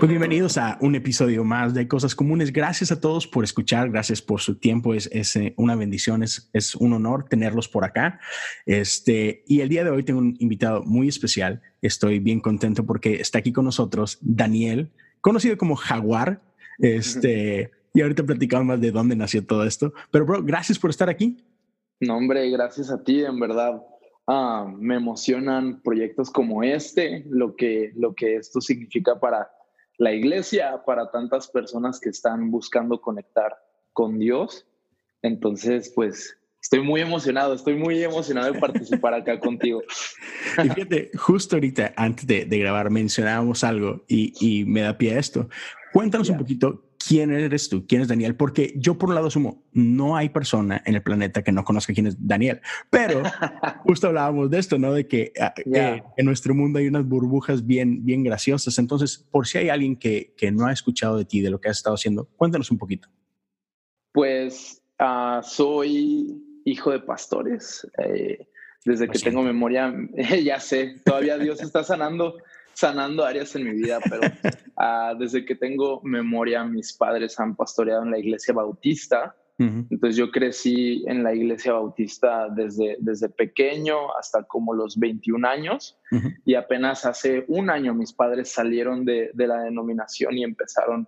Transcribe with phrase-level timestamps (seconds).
[0.00, 2.54] Pues bienvenidos a un episodio más de Cosas Comunes.
[2.54, 4.94] Gracias a todos por escuchar, gracias por su tiempo.
[4.94, 8.18] Es, es eh, una bendición, es, es, un honor tenerlos por acá.
[8.64, 11.60] Este, y el día de hoy tengo un invitado muy especial.
[11.82, 16.40] Estoy bien contento porque está aquí con nosotros Daniel, conocido como Jaguar.
[16.78, 19.92] Este, y ahorita platicamos más de dónde nació todo esto.
[20.10, 21.44] Pero, bro, gracias por estar aquí.
[22.00, 23.82] No, hombre, gracias a ti, en verdad.
[24.26, 29.50] Ah, me emocionan proyectos como este, lo que, lo que esto significa para
[30.00, 33.54] la iglesia para tantas personas que están buscando conectar
[33.92, 34.66] con Dios.
[35.20, 39.82] Entonces, pues estoy muy emocionado, estoy muy emocionado de participar acá contigo.
[40.56, 45.50] Y fíjate, justo ahorita, antes de, grabar, mencionábamos algo y, me da pie a esto.
[45.92, 49.64] Cuéntanos un poquito quién eres tú, quién es Daniel, porque yo por un lado asumo,
[49.72, 53.22] no hay persona en el planeta que no conozca quién es Daniel, pero
[53.84, 54.92] justo hablábamos de esto, ¿no?
[54.92, 58.78] De que ah, eh, en nuestro mundo hay unas burbujas bien, bien graciosas.
[58.78, 61.70] Entonces, por si hay alguien que, que no ha escuchado de ti, de lo que
[61.70, 63.08] has estado haciendo, cuéntanos un poquito.
[64.12, 67.86] Pues uh, soy hijo de pastores.
[67.98, 68.46] Eh,
[68.84, 69.94] desde que tengo memoria,
[70.44, 72.36] ya sé, todavía Dios está sanando
[72.80, 78.02] sanando áreas en mi vida, pero uh, desde que tengo memoria, mis padres han pastoreado
[78.04, 79.36] en la iglesia bautista.
[79.58, 85.98] Entonces yo crecí en la iglesia bautista desde, desde pequeño hasta como los 21 años
[86.46, 91.06] y apenas hace un año mis padres salieron de, de la denominación y empezaron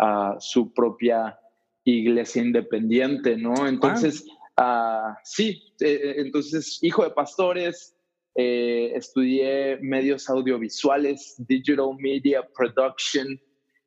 [0.00, 1.38] a su propia
[1.84, 3.68] iglesia independiente, ¿no?
[3.68, 4.24] Entonces,
[4.60, 7.94] uh, sí, eh, eh, entonces hijo de pastores,
[8.34, 13.38] eh, estudié medios audiovisuales, Digital Media Production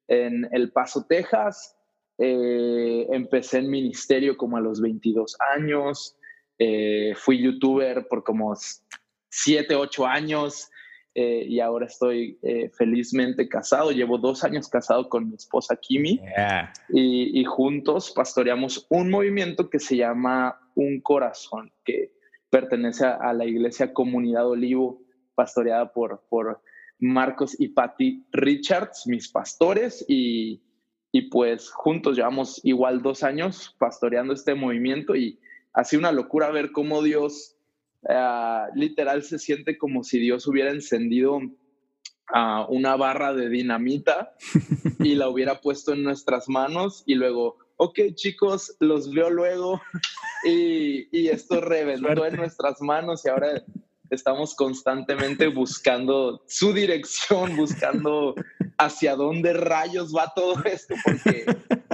[0.07, 1.75] en El Paso, Texas.
[2.17, 6.15] Eh, empecé en ministerio como a los 22 años.
[6.59, 8.53] Eh, fui youtuber por como
[9.29, 10.69] 7, 8 años.
[11.17, 12.37] y ahora estoy
[12.77, 13.91] felizmente casado.
[13.91, 16.19] Llevo dos años casado con mi esposa Kimi
[16.89, 22.14] y, y, juntos pastoreamos un movimiento que se llama Un Corazón, que
[22.55, 25.01] pertenece a, la iglesia Comunidad Olivo,
[25.35, 26.61] pastoreada por, por
[26.99, 30.63] Marcos y Patty Richards, mis pastores, y,
[31.11, 35.37] y pues juntos llevamos igual dos años pastoreando este movimiento y
[35.73, 37.57] ha sido una locura ver cómo Dios
[38.03, 44.33] uh, literal se siente como si Dios hubiera encendido uh, una barra de dinamita
[44.99, 49.81] y la hubiera puesto en nuestras manos y luego ok chicos, los veo luego
[50.45, 53.63] y, y esto reventó en nuestras manos y ahora
[54.09, 58.35] estamos constantemente buscando su dirección, buscando
[58.77, 61.45] hacia dónde rayos va todo esto, porque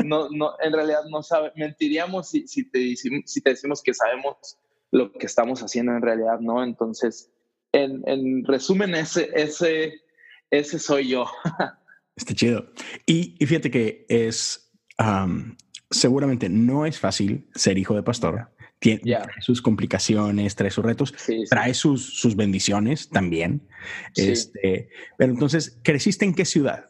[0.04, 4.58] no, no, en realidad no sabe, mentiríamos si, si, te, si te decimos que sabemos
[4.92, 6.64] lo que estamos haciendo en realidad, ¿no?
[6.64, 7.30] Entonces,
[7.72, 10.02] en, en resumen, ese, ese,
[10.50, 11.26] ese soy yo.
[12.16, 12.66] Está chido.
[13.06, 14.72] Y, y fíjate que es,
[15.92, 18.50] seguramente no es fácil ser hijo de pastor.
[18.80, 21.14] Tiene trae sus complicaciones, trae sus retos,
[21.50, 23.62] trae sus, sus bendiciones también.
[24.16, 26.90] Este, pero entonces, ¿creciste en qué ciudad?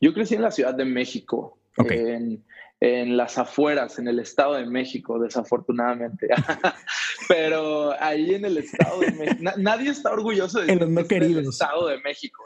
[0.00, 1.58] Yo crecí en la Ciudad de México.
[1.76, 2.44] En,
[2.80, 6.28] en las afueras, en el Estado de México, desafortunadamente.
[7.28, 11.88] Pero ahí en el Estado de México, nadie está orgulloso de en los el Estado
[11.88, 12.44] de México.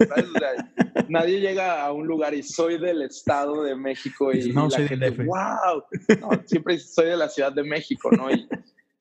[1.08, 5.00] nadie llega a un lugar y soy del Estado de México y no, soy del
[5.00, 5.26] DF.
[5.26, 5.84] wow,
[6.46, 8.30] siempre soy de la Ciudad de México, ¿no?
[8.30, 8.48] Y,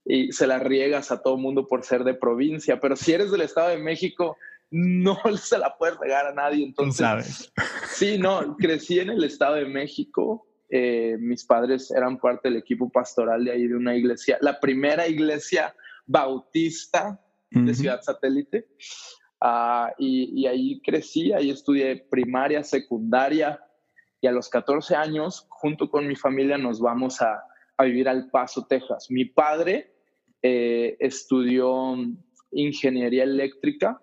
[0.05, 3.41] y se la riegas a todo mundo por ser de provincia, pero si eres del
[3.41, 4.37] Estado de México,
[4.69, 6.65] no se la puedes regar a nadie.
[6.65, 7.53] Entonces, sabes.
[7.87, 12.89] Sí, no, crecí en el Estado de México eh, mis padres eran parte del equipo
[12.89, 18.67] pastoral de ahí de una iglesia, la primera iglesia bautista de Ciudad Satélite.
[19.41, 23.59] Ah, y, ahí crecí, ahí estudié primaria, secundaria
[24.21, 27.43] y a los 14 años, junto con mi familia, nos vamos a,
[27.79, 29.07] vivir al Paso, Texas.
[29.09, 29.91] Mi padre
[30.43, 31.95] eh, estudió
[32.51, 33.99] ingeniería eléctrica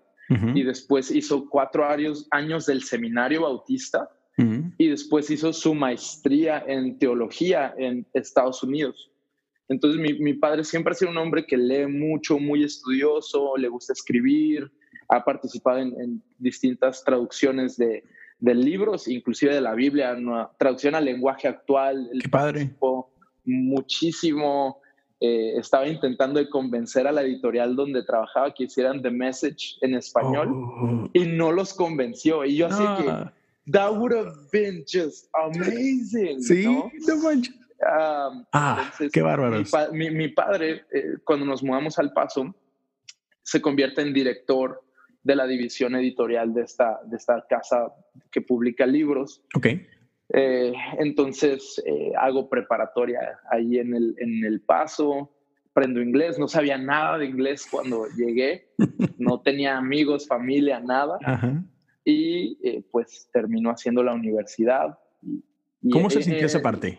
[0.55, 6.99] y después hizo cuatro años, años del seminario bautista y después hizo su maestría en
[6.99, 9.11] teología en Estados Unidos.
[9.69, 13.93] Entonces mi, padre siempre ha sido un hombre que lee mucho, muy estudioso, le gusta
[13.93, 14.71] escribir,
[15.09, 18.03] ha participado en, distintas traducciones de,
[18.41, 20.17] libros, inclusive de la Biblia,
[20.59, 22.11] traducción al lenguaje actual.
[22.21, 22.71] Qué padre.
[23.45, 24.81] Muchísimo
[25.21, 29.95] eh, estaba intentando de convencer a la editorial donde trabajaba que hicieran The Message en
[29.95, 31.11] español Oh.
[31.13, 32.45] y no los convenció.
[32.45, 33.33] Y yo así que, Ah,
[33.73, 36.41] that would have been just amazing.
[36.43, 36.91] sí, ¿no?
[37.07, 37.55] no manches.
[37.81, 39.71] Um, Ah, entonces, qué mi, bárbaros.
[39.71, 42.55] pa- mi- mi padre, eh, cuando nos mudamos al Paso,
[43.43, 44.83] se convierte en director
[45.23, 47.93] de la división editorial de esta, de esta casa
[48.33, 49.43] que publica libros.
[49.55, 49.67] Ok.
[50.31, 55.33] Eh, entonces eh, hago preparatoria ahí en el, en el Paso,
[55.71, 58.73] aprendo inglés, no sabía nada de inglés cuando llegué,
[59.19, 61.63] no tenía amigos, familia, nada, Ajá.
[62.11, 64.99] Y eh, pues terminó haciendo la universidad.
[65.23, 66.99] Y- ¿Cómo se eh, sintió esa eh, parte?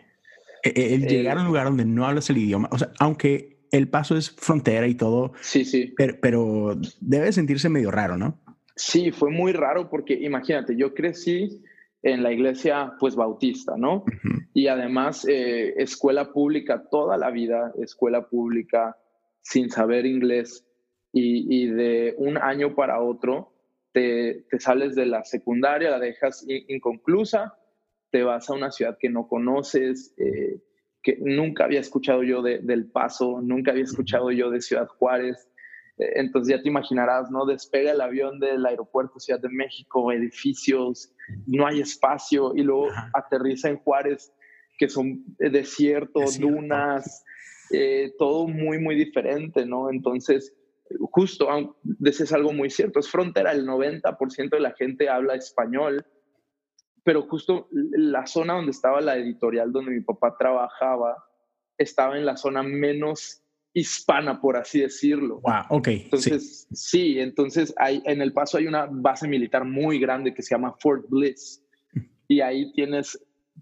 [0.62, 2.92] E- e- El, eh, llegar a un lugar donde no hablas el idioma, o sea,
[3.00, 5.92] aunque el paso es frontera y todo, Sí, sí.
[5.96, 8.38] pero, pero debe sentirse medio raro, ¿no?
[8.76, 11.60] Sí, fue muy raro porque imagínate, yo crecí
[12.02, 13.96] en la iglesia pues bautista, ¿no?
[14.06, 14.42] Ujú.
[14.54, 18.96] Y además eh, escuela pública toda la vida, escuela pública
[19.42, 20.64] sin saber inglés
[21.12, 23.52] y, y de un año para otro
[23.92, 27.54] te, te sales de la secundaria, la dejas in- inconclusa,
[28.10, 30.60] te vas a una ciudad que no conoces, eh,
[31.02, 35.48] que nunca había escuchado yo de- del Paso, nunca había escuchado yo de Ciudad Juárez.
[35.98, 37.46] Eh, Entonces ya te imaginarás, ¿no?
[37.46, 41.12] Despega el avión del aeropuerto Ciudad de México, edificios,
[41.46, 43.10] no hay espacio y luego Ajá.
[43.14, 44.32] aterriza en Juárez,
[44.78, 46.54] que son eh, desiertos, Desierto.
[46.54, 47.24] dunas,
[47.72, 49.90] eh, todo muy, muy diferente, ¿no?
[49.90, 50.52] Entonces,
[51.10, 56.04] justo, aun- decías algo muy cierto, es frontera, el 90% de la gente habla español,
[57.04, 61.16] pero justo la zona donde estaba la editorial donde mi papá trabajaba,
[61.78, 63.42] estaba en la zona menos
[63.72, 65.40] hispana, por así decirlo.
[65.40, 65.88] Wow, ok.
[65.88, 70.54] Entonces, sí, entonces hay, en El Paso hay una base militar muy grande que se
[70.54, 71.62] llama Fort Bliss
[72.28, 73.18] y ahí tienes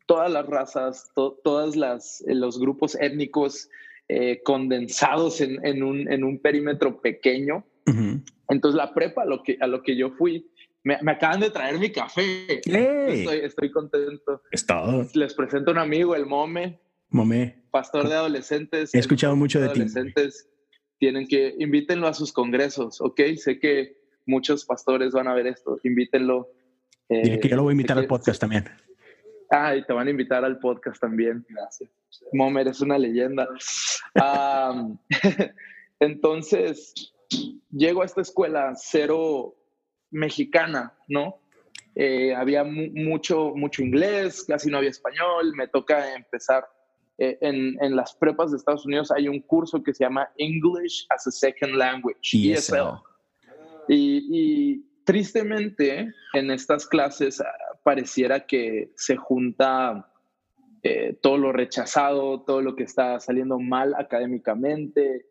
[0.06, 3.68] todas las razas, to- todas las eh, los grupos étnicos
[4.08, 7.64] eh, condensados en, en un, en un perímetro pequeño.
[7.86, 8.22] Ujú.
[8.48, 10.50] Entonces la prepa a lo que, a lo que yo fui,
[10.84, 12.60] me, me acaban de traer mi café.
[12.64, 14.42] Estoy, estoy contento.
[15.14, 17.62] Les presento a un amigo, el Mome, Momé.
[17.70, 18.94] pastor de adolescentes.
[18.94, 19.72] He escuchado mucho de ti.
[19.80, 20.48] adolescentes
[20.98, 23.20] tienen que invítenlo a sus congresos, ¿ok?
[23.36, 26.48] Sé que muchos pastores van a ver esto, invítenlo.
[27.08, 28.64] Eh, Dile que yo lo voy a invitar sé al podcast también.
[29.50, 31.44] Ah, y te van a invitar al podcast también.
[31.48, 31.90] Gracias.
[32.32, 33.48] Momer es una leyenda.
[34.14, 34.98] Am,
[36.00, 37.12] entonces,
[37.70, 39.54] llego a esta escuela cero
[40.10, 41.40] mexicana, ¿no?
[41.94, 46.64] Eh, había mu- mucho, mucho inglés, casi no había español, me toca empezar.
[47.18, 51.04] eh, en, en las prepas de Estados Unidos hay un curso que se llama English
[51.10, 52.52] as a Second Language, ESL.
[52.76, 52.98] ESL.
[53.88, 57.42] Y, y tristemente, en estas clases
[57.88, 60.12] pareciera que se junta
[60.82, 65.24] eh, todo lo rechazado, todo lo que está saliendo mal académicamente,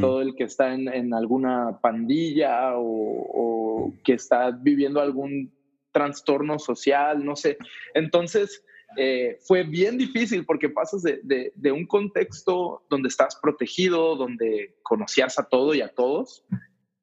[0.00, 5.52] todo el que está en, en alguna pandilla o, o que está viviendo algún
[5.92, 7.56] trastorno social, no sé.
[7.94, 8.64] Entonces,
[8.96, 14.74] eh, fue bien difícil porque pasas de, de- de un contexto donde estás protegido, donde
[14.82, 16.44] conocías a todo y a todos,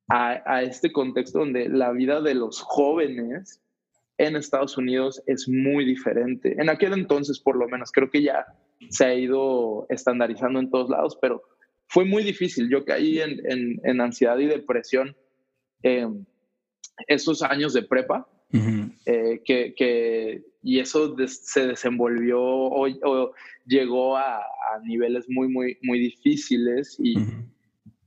[0.10, 3.62] a, a este contexto donde la vida de los jóvenes
[4.18, 6.56] en Estados Unidos es muy diferente.
[6.60, 8.46] En aquel entonces, por lo menos, creo que ya
[8.90, 11.44] se ha ido estandarizando en todos lados, pero
[11.88, 12.70] fue muy difícil.
[12.70, 15.16] Yo caí en, en- en ansiedad y depresión
[15.84, 16.08] eh,
[17.08, 18.92] esos años de prepa, Ujú.
[19.06, 23.34] eh, que, que- y eso des- se desenvolvió o, o
[23.66, 27.32] llegó a, a niveles muy, muy, muy difíciles y, Ujú.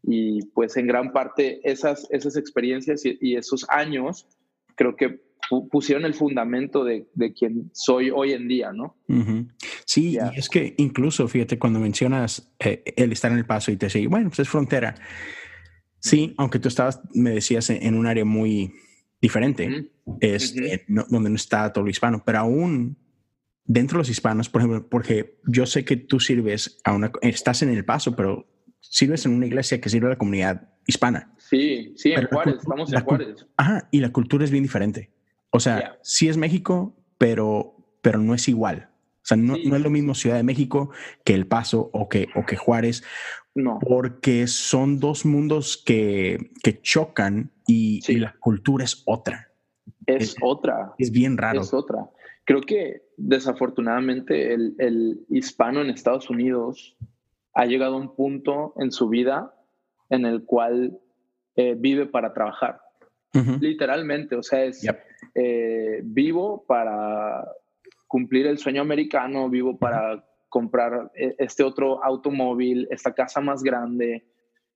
[0.02, 4.26] y, pues en gran parte esas, esas experiencias y, y esos años
[4.74, 5.20] creo que
[5.70, 8.96] pusieron el fundamento de, de quien soy hoy en día, ¿no?
[9.08, 9.48] Ujú.
[9.84, 10.32] Sí, Ya.
[10.34, 13.86] y es que incluso, fíjate, cuando mencionas eh, el estar en el paso y te
[13.86, 14.94] decía, bueno, pues es frontera.
[15.98, 18.72] Sí, aunque tú estabas, me decías, en, en un área muy
[19.20, 20.18] diferente, Ujú.
[20.20, 22.96] este, no- donde no está todo lo hispano, pero aún
[23.64, 27.62] dentro de los hispanos, por ejemplo, porque yo sé que tú sirves a una, estás
[27.62, 28.46] en el paso, pero
[28.80, 31.34] sirves en una iglesia que sirve a la comunidad hispana.
[31.38, 33.46] Sí, sí, en Pero Juárez, estamos en Juárez.
[33.58, 35.10] Ajá, y la cultura es bien diferente.
[35.50, 38.88] O sea, sí es México, pero, pero no es igual.
[39.16, 39.66] O sea, no, Sí.
[39.68, 40.90] no es lo mismo Ciudad de México
[41.24, 43.02] que El Paso o que, o que Juárez,
[43.54, 48.12] No, porque son dos mundos que, que chocan y, Sí.
[48.14, 49.48] y la cultura es otra.
[50.06, 50.94] es es- otra.
[50.98, 51.60] Es bien raro.
[51.60, 52.08] Es otra.
[52.44, 56.96] Creo que desafortunadamente el, el hispano en Estados Unidos
[57.54, 59.54] ha llegado a un punto en su vida
[60.08, 60.98] en el cual
[61.56, 62.80] eh, vive para trabajar.
[63.60, 64.98] Literalmente, o sea, es Yep.
[65.34, 67.46] Eh, vivo para
[68.06, 74.26] cumplir el sueño americano, vivo para comprar eh, este otro automóvil, esta casa más grande.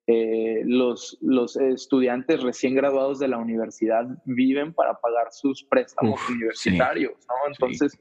[0.07, 7.15] Eh, los, los estudiantes recién graduados de la universidad viven para pagar sus préstamos universitarios,
[7.27, 7.35] ¿no?
[7.49, 7.99] Entonces,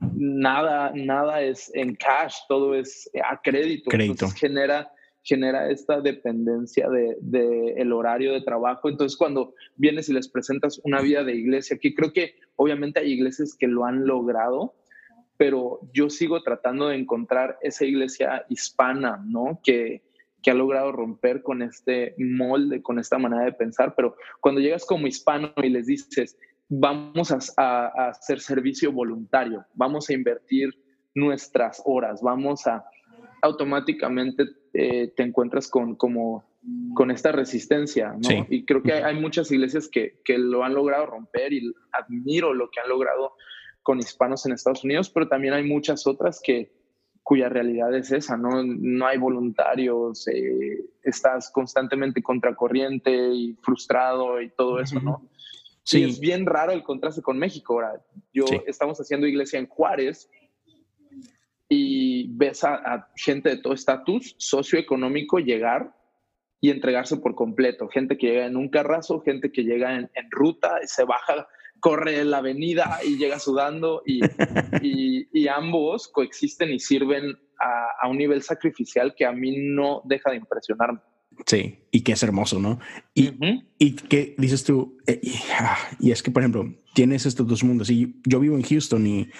[0.00, 3.90] nada, nada es en cash, todo es a crédito.
[3.90, 4.12] crédito.
[4.12, 4.90] Entonces genera
[5.28, 8.88] genera esta dependencia del de, el horario de trabajo.
[8.88, 13.12] Entonces, cuando vienes y les presentas una vida de iglesia, que creo que obviamente hay
[13.12, 14.74] iglesias que lo han logrado,
[15.36, 19.60] pero yo sigo tratando de encontrar esa iglesia hispana, ¿no?
[19.62, 20.02] Que,
[20.42, 24.86] que ha logrado romper con este molde, con esta manera de pensar, pero cuando llegas
[24.86, 26.38] como hispano y les dices,
[26.70, 30.70] vamos a, a hacer servicio voluntario, vamos a invertir
[31.14, 32.84] nuestras horas, vamos a
[33.42, 36.44] automáticamente eh, te encuentras con, como,
[36.94, 38.46] con esta resistencia, ¿no?
[38.48, 42.70] Y creo que hay, muchas iglesias que, que, lo han logrado romper y admiro lo
[42.70, 43.32] que han logrado
[43.82, 46.72] con hispanos en Estados Unidos, pero también hay muchas otras que
[47.28, 48.62] cuya realidad es esa, ¿no?
[48.64, 55.28] No hay voluntarios, eh, estás constantemente contracorriente y frustrado y todo eso, ¿no?
[55.82, 56.04] Sí.
[56.04, 57.74] es bien raro el contraste con México.
[57.74, 58.02] Ahora,
[58.32, 60.30] yo estamos haciendo iglesia en Juárez
[61.68, 65.94] y ves a, gente de todo estatus socioeconómico llegar
[66.60, 67.88] y entregarse por completo.
[67.88, 71.46] Gente que llega en un carrazo, gente que llega en, ruta, y se baja,
[71.80, 74.20] corre la avenida y llega sudando y,
[75.32, 80.30] y, ambos coexisten y sirven a, a, un nivel sacrificial que a mí no deja
[80.30, 81.00] de impresionarme.
[81.46, 82.78] Sí, y que es hermoso, ¿no?
[83.14, 83.30] Y,
[83.78, 85.20] y que dices tú, eh,
[85.58, 87.90] ah, y, es que, por ejemplo, tienes estos dos mundos.
[87.90, 89.30] Y yo vivo en Houston y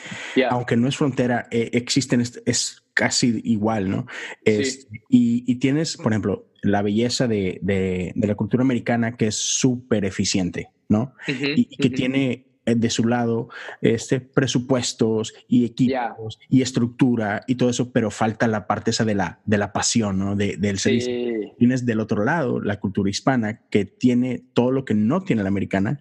[0.49, 4.07] aunque no es frontera, eh, existen, es, casi igual, ¿no?
[4.45, 9.29] Es, y, y, tienes, por ejemplo, la belleza de, de, de la cultura americana que
[9.29, 11.15] es súper eficiente, ¿no?
[11.27, 13.49] y, que tiene eh, de su lado
[13.81, 19.15] este, presupuestos y equipos y estructura y todo eso, pero falta la parte esa de
[19.15, 20.37] la, de la pasión, ¿no?
[20.37, 21.13] De, del servicio.
[21.59, 25.49] Tienes del otro lado la cultura hispana que tiene todo lo que no tiene la
[25.49, 26.01] americana,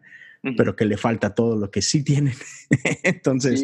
[0.56, 2.34] pero que le falta todo lo que sí tiene.
[3.04, 3.64] Entonces,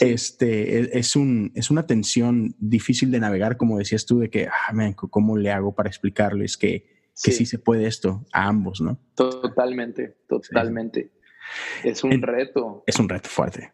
[0.00, 4.48] este e, es, un, es una tensión difícil de navegar, como decías tú, de que,
[4.48, 6.86] ah, man, ¿cómo le hago para explicarles que,
[7.22, 7.46] que sí.
[7.46, 8.98] se puede esto a ambos, ¿no?
[9.14, 11.10] Totalmente, totalmente.
[11.84, 12.82] Es un reto.
[12.86, 13.72] Es un reto fuerte.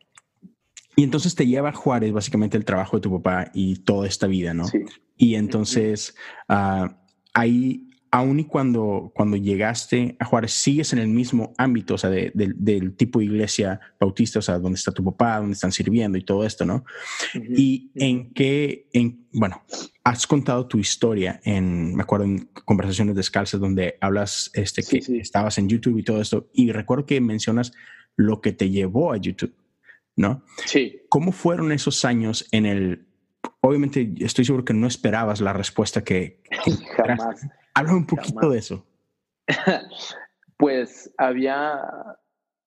[0.96, 4.26] Y entonces te lleva a Juárez básicamente el trabajo de tu papá y toda esta
[4.26, 4.66] vida, ¿no?
[4.66, 4.84] Sí.
[5.16, 6.14] Y entonces
[6.48, 6.98] ah,
[7.32, 12.10] ahí, aún y cuando, cuando llegaste a Juárez, sigues en el mismo ámbito, o sea,
[12.10, 16.24] del tipo de iglesia bautista, o sea, donde está tu papá, donde están sirviendo y
[16.24, 16.84] todo esto, ¿no?
[17.34, 19.62] Y en qué, en, bueno,
[20.04, 25.56] has contado tu historia en, me acuerdo, en conversaciones descalzas donde hablas este, que estabas
[25.56, 26.50] en YouTube y todo esto.
[26.52, 27.72] Y recuerdo que mencionas
[28.16, 29.54] lo que te llevó a YouTube,
[30.16, 30.44] ¿no?
[30.66, 31.00] Sí.
[31.08, 33.06] ¿Cómo fueron esos años en el...
[33.62, 36.42] Obviamente estoy seguro que no esperabas la respuesta que...
[36.98, 37.46] Jamás.
[37.74, 38.86] Habla un poquito de eso.
[40.56, 41.80] pues había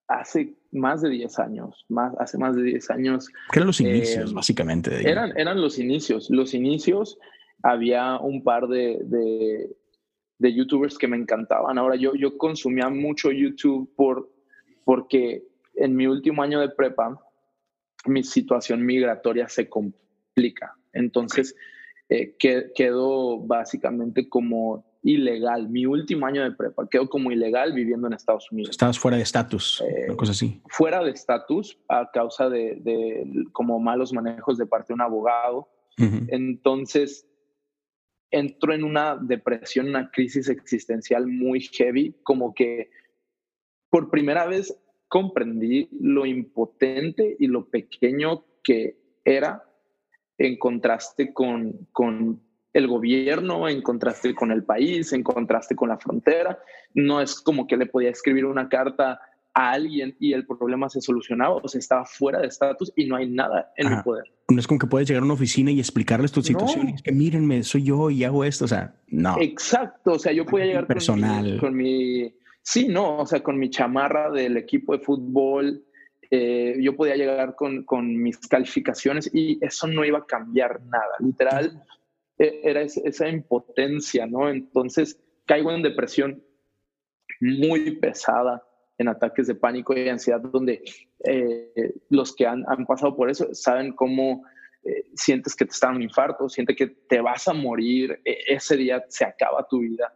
[0.08, 3.30] hace más de 10 años, más, hace más de 10 años.
[3.52, 5.10] ¿Qué eran los inicios, em, básicamente?
[5.10, 6.30] eran, eran los inicios.
[6.30, 7.18] Los inicios,
[7.64, 9.00] había un par de,
[10.38, 11.78] de, youtubers que me encantaban.
[11.78, 14.32] Ahora, yo, yo consumía mucho YouTube por,
[14.84, 15.44] porque
[15.76, 17.20] en mi último año de prepa,
[18.06, 20.76] mi situación migratoria se complica.
[20.94, 21.56] Entonces,
[22.10, 25.70] eh, quedó básicamente como ilegal.
[25.70, 28.72] Mi último año de prepa quedó como ilegal viviendo en Estados Unidos.
[28.72, 30.62] Estabas fuera de estatus, eh, una cosa así.
[30.70, 35.70] Fuera de estatus a causa de, como malos manejos de parte de un abogado.
[35.98, 37.26] Entonces,
[38.30, 42.90] entró en una depresión, una crisis existencial muy heavy, como que
[43.90, 49.64] por primera vez comprendí lo impotente y lo pequeño que era
[50.38, 52.42] en contraste con, con
[52.74, 56.60] el gobierno, en contraste con el país, en contraste con la frontera.
[56.94, 59.20] No es como que le podía escribir una carta
[59.54, 63.16] a alguien y el problema se solucionaba, o sea, estaba fuera de estatus y no
[63.16, 64.26] hay nada en el poder.
[64.50, 66.90] No es como que puedes llegar a una oficina y explicarles tu situación.
[66.90, 69.38] Es que mírenme, soy yo y hago esto, o sea, no.
[69.40, 71.58] Exacto, o sea, yo podía llegar personal.
[71.58, 75.85] Con, mi, Sí, no, o sea, con mi chamarra del equipo de fútbol,
[76.32, 81.16] eh, yo podía llegar con, con mis calificaciones y eso no iba a cambiar nada.
[81.20, 81.84] Literal,
[82.38, 84.50] e, era esa impotencia, ¿no?
[84.50, 86.44] Entonces caigo en depresión
[87.40, 88.64] muy pesada,
[88.98, 90.84] en ataques de pánico y ansiedad, donde
[91.24, 94.44] eh, los que han, pasado por eso saben cómo
[94.84, 98.78] eh, sientes que te está un infarto, sientes que te vas a morir, e, ese
[98.78, 100.14] día se acaba tu vida.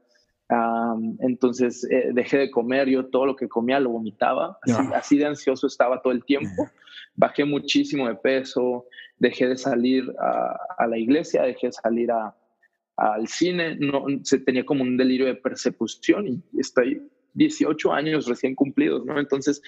[1.20, 4.58] Entonces eh, dejé de comer, yo todo lo que comía lo vomitaba,
[4.96, 6.68] así, de ansioso estaba todo el tiempo.
[7.16, 8.86] Bajé muchísimo de peso,
[9.18, 12.10] dejé de salir a, la iglesia, dejé de salir
[12.96, 17.02] al cine, no, se tenía como un delirio de persecución y estoy
[17.34, 19.20] 18 años recién cumplidos, ¿no?
[19.20, 19.62] Entonces,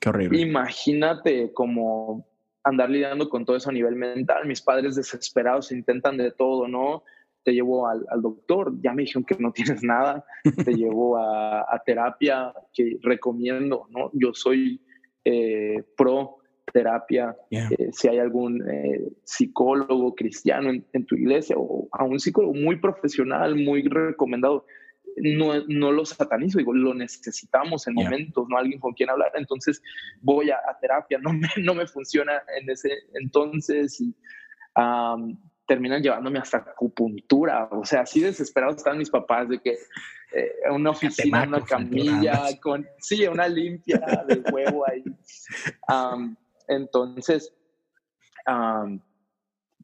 [0.00, 0.40] Qué horrible.
[0.40, 2.26] imagínate como
[2.64, 4.46] andar lidiando con todo eso a nivel mental.
[4.46, 7.04] Mis padres desesperados intentan de todo, ¿no?
[7.44, 12.52] Te llevo al, doctor, ya me dijeron que no tienes nada, te llevo a, terapia
[12.72, 14.10] que recomiendo, ¿no?
[14.14, 14.80] Yo soy
[15.24, 16.38] eh, pro
[16.72, 22.54] terapia, eh, si hay algún eh, psicólogo cristiano en, tu iglesia o a un psicólogo
[22.54, 24.64] muy profesional, muy recomendado,
[25.16, 28.56] no, no lo satanizo, digo, lo necesitamos en momentos, ¿no?
[28.56, 29.80] Alguien con quien hablar, entonces
[30.20, 34.14] voy a, terapia, no me, no me funciona en ese entonces y
[35.66, 37.68] terminan llevándome hasta acupuntura.
[37.70, 39.72] O sea, así desesperados están mis papás de que
[40.34, 45.04] eh, una oficina, una camilla, con, sí, una limpia de huevo ahí.
[46.68, 47.52] entonces,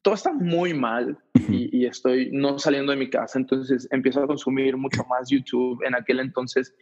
[0.03, 1.19] todo está muy mal
[1.49, 3.39] y, estoy no saliendo de mi casa.
[3.39, 5.83] Entonces, empiezo a consumir mucho más YouTube.
[5.85, 6.75] En aquel entonces,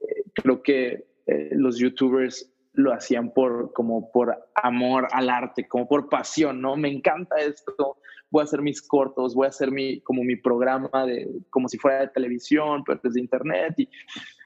[0.00, 5.86] eh, creo que eh, los YouTubers lo hacían por como por amor al arte, como
[5.86, 6.76] por pasión, ¿no?
[6.76, 7.98] Me encanta esto,
[8.34, 11.78] voy a hacer mis cortos, voy a hacer mi, como mi programa de, como si
[11.78, 13.74] fuera de televisión, pero desde internet.
[13.78, 13.88] Y,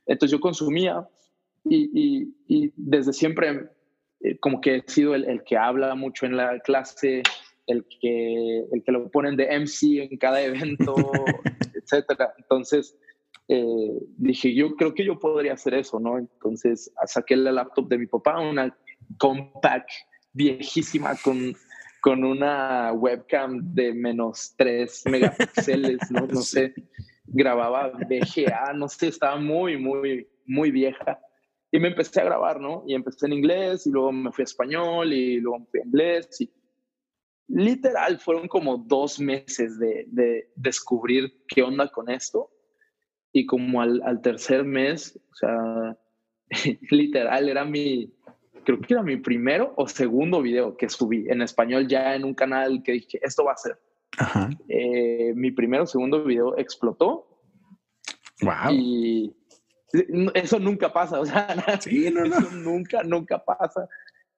[0.05, 1.09] entonces yo consumía
[1.65, 3.71] y, y, desde siempre
[4.21, 7.23] eh, como que he sido el, el, que habla mucho en la clase,
[7.67, 10.95] el que, el que lo ponen de MC en cada evento,
[11.75, 12.35] etcétera.
[12.37, 12.95] Entonces
[13.49, 16.19] eh, dije, yo creo que yo podría hacer eso, ¿no?
[16.19, 18.77] Entonces saqué la laptop de mi papá, una
[19.17, 19.89] compact
[20.35, 21.55] viejísima con
[22.01, 26.75] con una webcam de menos 3 megapíxeles, no, no sé,
[27.27, 31.21] grababa VGA, no sé, estaba muy, muy, muy vieja.
[31.71, 32.83] Y me empecé a grabar, ¿no?
[32.87, 35.85] Y empecé en inglés y luego me fui a español y luego me fui a
[35.85, 36.41] inglés.
[36.41, 36.51] Y
[37.49, 42.51] literal, fueron como dos meses de, de descubrir qué onda con esto.
[43.33, 45.99] Y como al, al tercer mes, o sea,
[46.91, 48.15] literal, era mi,
[48.69, 52.35] creo que era mi primero o segundo video que subí en español ya en un
[52.35, 53.79] canal que dije, esto va a ser.
[54.69, 57.41] Eh, mi primero o segundo video explotó.
[58.43, 58.73] Wow.
[58.73, 59.35] Y
[60.35, 61.47] eso nunca pasa, o sea,
[61.79, 63.89] eso nunca, nunca pasa.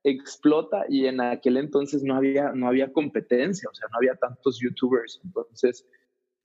[0.04, 4.60] Explota y en aquel entonces no había, no había competencia, o sea, no había tantos
[4.60, 5.20] youtubers.
[5.24, 5.84] Entonces,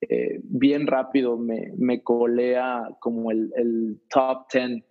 [0.01, 4.83] eh, bien rápido me, me colea como el, el top 10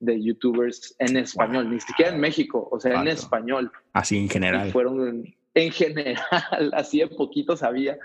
[0.00, 3.70] de youtubers en español, ni siquiera en México, o sea, en español.
[3.92, 4.70] Así en general.
[4.70, 6.22] fueron en general,
[6.72, 7.98] así de poquitos había,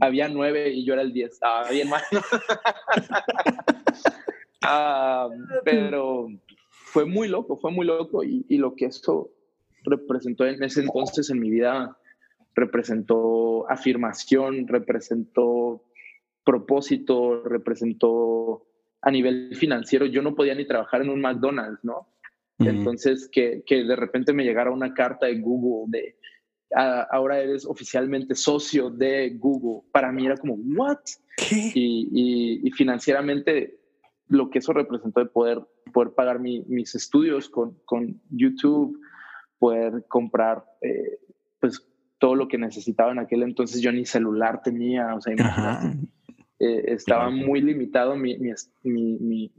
[0.00, 2.02] había nueve y yo era el diez, estaba bien mal.
[4.64, 5.28] Ah,
[5.64, 6.28] pero
[6.70, 9.32] fue muy loco, fue muy loco y, y lo que esto
[9.82, 11.98] representó en ese entonces en mi vida,
[12.54, 15.82] representó afirmación, representó
[16.44, 18.66] propósito, representó
[19.02, 22.08] a nivel financiero, yo no podía ni trabajar en un McDonald's, ¿no?
[22.58, 26.16] Entonces, que, que, de repente me llegara una carta de Google de,
[26.74, 30.98] ahora eres oficialmente socio de Google, para mí era como, ¿what?
[31.50, 33.80] Y, y, financieramente,
[34.28, 35.60] lo que eso representó de poder,
[35.92, 38.98] poder pagar mis estudios con, con, YouTube,
[39.58, 41.18] poder comprar, eh,
[41.60, 41.86] pues,
[42.18, 45.34] todo lo que necesitaba en aquel entonces, yo ni celular tenía, o sea,
[46.64, 49.50] eh, estaba muy limitado mi, mi,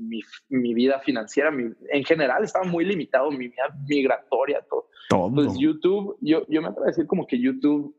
[0.47, 1.51] mi, vida financiera,
[1.89, 4.87] en general estaba muy limitado mi vida migratoria, todo.
[5.33, 7.93] Pues YouTube, yo, yo me atrevo a decir como que YouTube,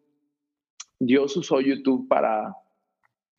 [0.99, 2.57] Dios usó YouTube para,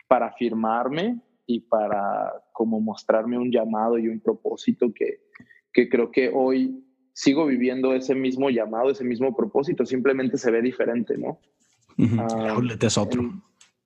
[0.08, 5.22] para firmarme y para como mostrarme un llamado y un propósito que,
[5.74, 6.80] que creo que hoy
[7.12, 11.40] sigo viviendo ese mismo llamado, ese mismo propósito, simplemente se ve diferente, ¿no?
[11.98, 13.24] el outlet es otro.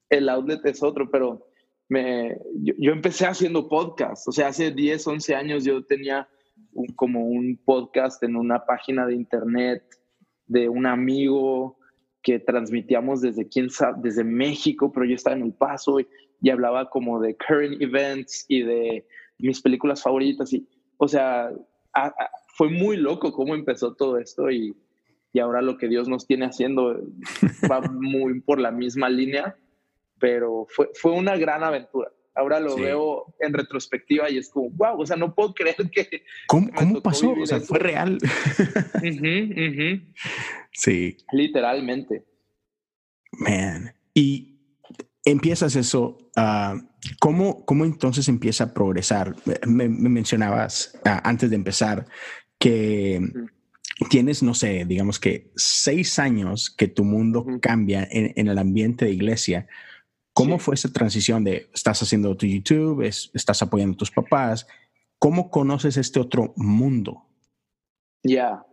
[0.10, 1.49] el outlet es otro, pero
[1.90, 6.30] me, yo, empecé haciendo podcast, o sea, hace 10, 11 años yo tenía
[6.96, 9.84] como un podcast en una página de internet
[10.46, 11.78] de un amigo
[12.22, 16.08] que transmitíamos desde quién sabe, desde México, pero yo estaba en El Paso y,
[16.50, 19.06] hablaba como de current events y de
[19.40, 20.66] mis películas favoritas y,
[20.98, 21.52] o sea,
[22.56, 24.74] fue muy loco cómo empezó todo esto y,
[25.34, 27.02] y ahora lo que Dios nos tiene haciendo
[27.70, 29.58] va muy por la misma línea
[30.20, 32.12] pero fue, fue una gran aventura.
[32.36, 36.24] Ahora lo veo en retrospectiva y es como, wow, o sea, no puedo creer que...
[36.48, 37.32] ¿Cómo, ¿cómo pasó?
[37.32, 38.18] O sea, fue real.
[40.72, 41.18] Sí.
[41.34, 42.24] Literalmente.
[43.32, 43.94] Man.
[44.14, 44.60] Y
[45.26, 46.80] empiezas eso, uh,
[47.20, 49.36] ¿cómo, ¿cómo, entonces empieza a progresar?
[49.68, 52.06] Me, mencionabas uh, antes de empezar
[52.58, 53.22] que
[54.10, 59.06] tienes, no sé, digamos que seis años que tu mundo cambia en, en, el ambiente
[59.06, 59.68] de iglesia.
[60.40, 64.66] ¿Cómo fue esa transición de estás haciendo tu YouTube, estás apoyando a tus papás?
[65.18, 67.26] ¿Cómo conoces este otro mundo?
[68.24, 68.66] Ya,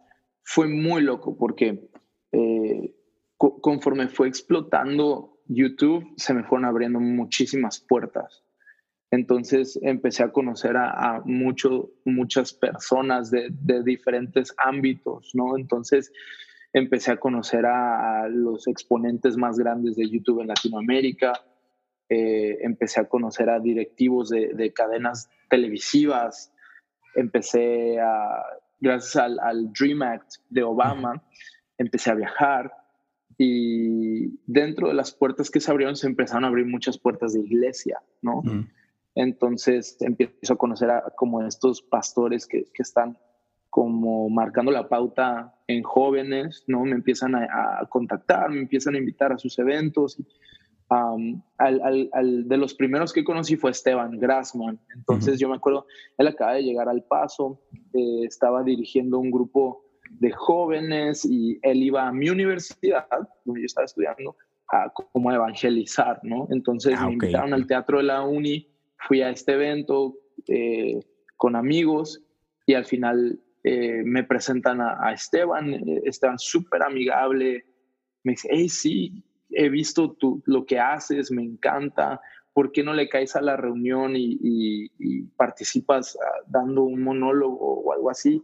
[0.45, 1.91] fue muy loco porque
[2.31, 2.95] eh,
[3.37, 8.45] conforme fue explotando YouTube, se me fueron abriendo muchísimas puertas.
[9.11, 13.51] Entonces empecé a conocer a, mucho, muchas personas de,
[13.85, 15.57] diferentes ámbitos, ¿no?
[15.57, 16.13] Entonces
[16.73, 21.33] empecé a conocer a, los exponentes más grandes de YouTube en Latinoamérica,
[22.09, 26.53] eh, empecé a conocer a directivos de, cadenas televisivas,
[27.17, 28.45] empecé a,
[28.81, 31.21] gracias al, Dream Act de Obama,
[31.79, 32.73] empecé a viajar
[33.39, 37.41] y dentro de las puertas que se abrieron se empezaron a abrir muchas puertas de
[37.41, 38.41] iglesia, ¿no?
[38.43, 38.69] Mm.
[39.17, 43.19] Entonces empiezo a conocer a como estos pastores que, que, están
[43.69, 46.85] como marcando la pauta en jóvenes, ¿no?
[46.85, 50.19] Me empiezan a, a contactar, me empiezan a invitar a sus eventos.
[50.21, 50.27] Y,
[50.89, 54.79] al, de los primeros que conocí fue Esteban Grassman.
[54.95, 55.87] Entonces yo me acuerdo,
[56.19, 57.61] él acaba de llegar al paso,
[57.93, 63.07] eh, estaba dirigiendo un grupo de jóvenes y él iba a mi universidad,
[63.45, 64.37] donde yo estaba estudiando,
[64.69, 66.49] a como evangelizar, ¿no?
[66.51, 68.69] Entonces ah, me invitaron al teatro de la uni,
[68.99, 70.17] fui a este evento
[70.49, 71.01] eh,
[71.37, 72.23] con amigos
[72.67, 75.73] y al final eh, me presentan a, a Esteban,
[76.05, 77.65] Esteban súper amigable,
[78.25, 79.25] me dice, hey, sí,
[79.57, 82.21] he visto tú, lo que haces, me encanta,
[82.53, 84.89] ¿por qué no le caes a la reunión y,
[85.37, 88.43] participas ah, dando un monólogo o algo así?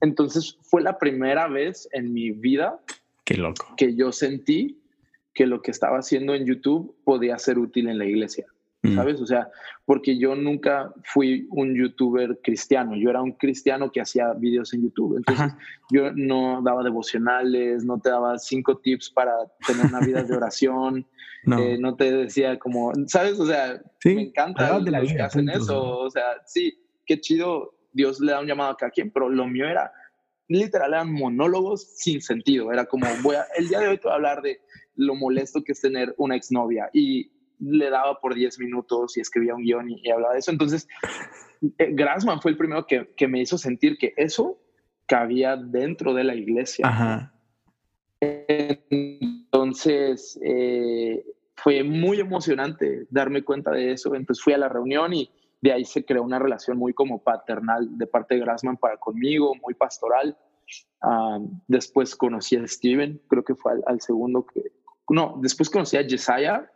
[0.00, 2.80] Entonces fue la primera vez en mi vida
[3.24, 3.74] qué loco.
[3.76, 4.80] que yo sentí
[5.32, 8.46] que lo que estaba haciendo en YouTube podía ser útil en la iglesia.
[8.84, 8.96] Mm.
[8.96, 9.20] ¿sabes?
[9.20, 9.48] O sea,
[9.86, 14.82] porque yo nunca fui un youtuber cristiano, yo era un cristiano que hacía videos en
[14.82, 15.54] YouTube, entonces
[15.90, 19.32] yo no daba devocionales, no te daba cinco tips para
[19.66, 21.06] tener una vida de oración,
[21.44, 21.58] no.
[21.58, 23.38] Eh, no te decía como, ¿sabes?
[23.40, 28.20] O sea, me encanta de la que hacen eso, o sea, sí, qué chido, Dios
[28.20, 29.90] le da un llamado a cada quien, pero lo mío era,
[30.48, 34.12] literal, eran monólogos sin sentido, era como, voy a, el día de hoy te voy
[34.12, 34.60] a hablar de
[34.96, 39.54] lo molesto que es tener una exnovia y le daba por 10 minutos y escribía
[39.54, 40.50] un guion y, hablaba de eso.
[40.50, 40.88] Entonces,
[41.78, 44.58] eh, Grassman fue el primero que, que, me hizo sentir que eso
[45.06, 47.32] cabía dentro de la iglesia.
[48.90, 51.24] Entonces, eh,
[51.56, 54.14] fue muy emocionante darme cuenta de eso.
[54.14, 57.96] Entonces fui a la reunión y de ahí se creó una relación muy como paternal
[57.96, 60.36] de parte de Grassman para conmigo, muy pastoral.
[61.00, 61.38] Ah,
[61.68, 64.72] después conocí a Steven, creo que fue al, al, segundo que...
[65.08, 66.70] No, después conocí a Jesiah,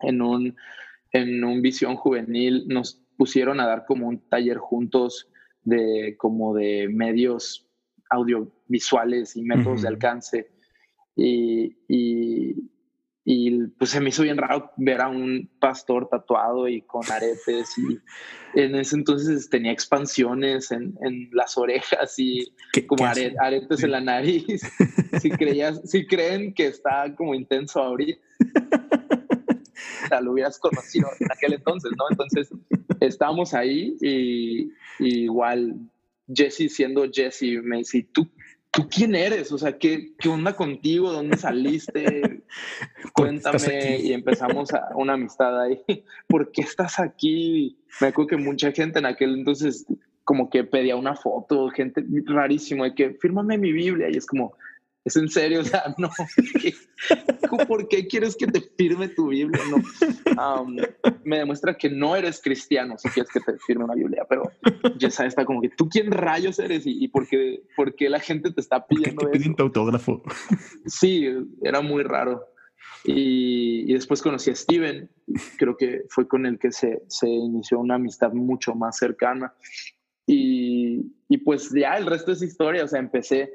[0.00, 0.56] en un,
[1.12, 5.28] en un visión juvenil nos pusieron a dar como un taller juntos
[5.62, 7.66] de como de medios
[8.10, 10.50] audiovisuales y métodos de alcance.
[11.16, 12.70] Y, y,
[13.24, 17.78] y, pues se me hizo bien raro ver a un pastor tatuado y con aretes
[17.78, 17.98] y
[18.60, 22.52] en ese entonces tenía expansiones en, en las orejas y
[22.86, 24.62] como aretes en la nariz.
[25.20, 28.20] si, creías, si creen que está como intenso ahorita.
[30.22, 32.04] lo hubieras conocido en aquel entonces, ¿no?
[32.10, 32.50] Entonces,
[33.00, 35.76] estábamos ahí y, igual
[36.32, 38.28] Jesse siendo Jesse me dice, ¿tú,
[38.70, 39.52] ¿tú quién eres?
[39.52, 41.12] O sea, ¿qué, qué onda contigo?
[41.12, 42.44] ¿Dónde saliste?
[43.12, 43.98] Cuéntame.
[44.00, 45.82] Y empezamos a una amistad ahí.
[46.28, 47.78] ¿Por qué estás aquí?
[48.00, 49.86] Me acuerdo que mucha gente en aquel entonces
[50.24, 54.56] como que pedía una foto, gente rarísimo, de que fírmame mi Biblia y es como,
[55.04, 56.10] es en serio, o sea, no.
[57.68, 59.60] ¿Por qué quieres que te firme tu Biblia?
[60.34, 60.66] No.
[61.24, 64.50] me demuestra que no eres cristiano si quieres que te firme una Biblia, pero
[64.98, 68.20] ya sabes, está como que tú quién rayos eres y, por, qué, por, qué, la
[68.20, 69.20] gente te está pidiendo.
[69.20, 70.22] ¿Por qué te piden tu autógrafo?
[70.86, 71.28] Sí,
[71.62, 72.44] era muy raro.
[73.04, 75.10] Y, después conocí a Steven,
[75.58, 79.52] creo que fue con el que se, se inició una amistad mucho más cercana.
[80.26, 83.52] Y, y pues ya el resto es historia, o sea, empecé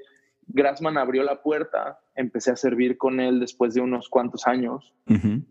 [0.52, 4.94] Grassman abrió la puerta, empecé a servir con él después de unos cuantos años.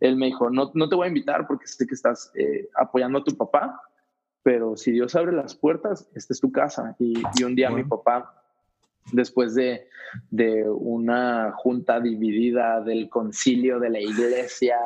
[0.01, 3.19] Él me dijo, no, no te voy a invitar porque sé que estás eh, apoyando
[3.19, 3.81] a tu papá,
[4.43, 6.97] pero si Dios abre las puertas, esta es tu casa.
[6.99, 8.43] Y, un día mi papá,
[9.13, 9.87] después de,
[10.31, 14.77] de, una junta dividida del concilio de la iglesia,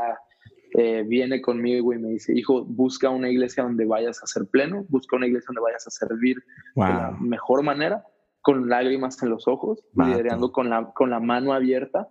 [0.75, 4.85] eh, viene conmigo y me dice, hijo, busca una iglesia donde vayas a ser pleno,
[4.89, 6.37] busca una iglesia donde vayas a servir
[6.75, 8.05] de la mejor manera
[8.43, 12.09] con lágrimas en los ojos, liderando con la, con la mano abierta,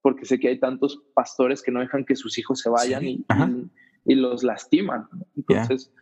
[0.00, 3.24] porque sé que hay tantos pastores que no dejan que sus hijos se vayan y,
[4.06, 5.06] y, los lastiman.
[5.36, 5.92] Entonces,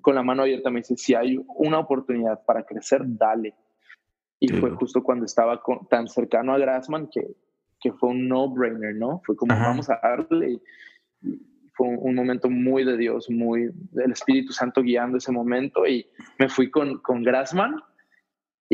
[0.00, 3.54] con la mano abierta me dice, si hay una oportunidad para crecer, dale.
[4.40, 7.36] Y fue justo cuando estaba tan cercano a Grassman que,
[7.80, 9.20] que fue un no-brainer, ¿no?
[9.24, 10.52] Fue como, vamos a darle.
[10.52, 10.62] Y,
[11.74, 15.86] fue un, momento muy de Dios, muy del Espíritu Santo guiando ese momento.
[15.86, 16.06] Y
[16.38, 17.76] me fui con, con Grassman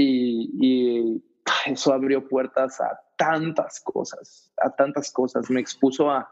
[0.01, 1.23] y, y
[1.67, 5.51] eso abrió puertas a tantas cosas, a tantas cosas.
[5.51, 6.31] Me expuso a,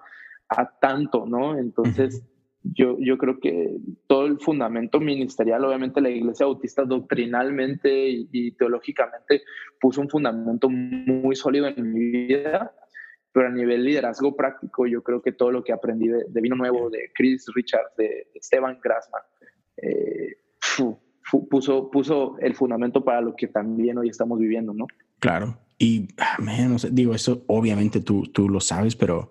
[0.49, 1.59] a tanto, ¿no?
[1.59, 2.23] Entonces
[2.63, 3.77] yo, yo creo que
[4.07, 9.43] todo el fundamento ministerial, obviamente la Iglesia Bautista doctrinalmente y, teológicamente
[9.81, 12.73] puso un fundamento muy sólido en mi vida,
[13.33, 16.89] pero a nivel liderazgo práctico, yo creo que todo lo que aprendí de, Vino Nuevo,
[16.89, 19.23] de Chris Richards, de, Esteban Grassman,
[19.77, 20.37] eh,
[21.51, 24.87] puso, puso el fundamento para lo que también hoy estamos viviendo, ¿no?
[25.19, 25.59] Claro.
[25.79, 26.39] Y, ah,
[26.91, 29.31] digo, eso obviamente tú, tú lo sabes, pero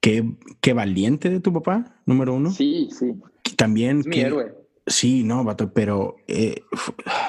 [0.00, 2.50] Qué, valiente de tu papá, número uno.
[2.50, 3.14] Sí, sí.
[3.56, 4.00] También.
[4.00, 4.54] Es mi héroe.
[4.86, 5.44] Sí, no,
[5.74, 6.62] pero eh,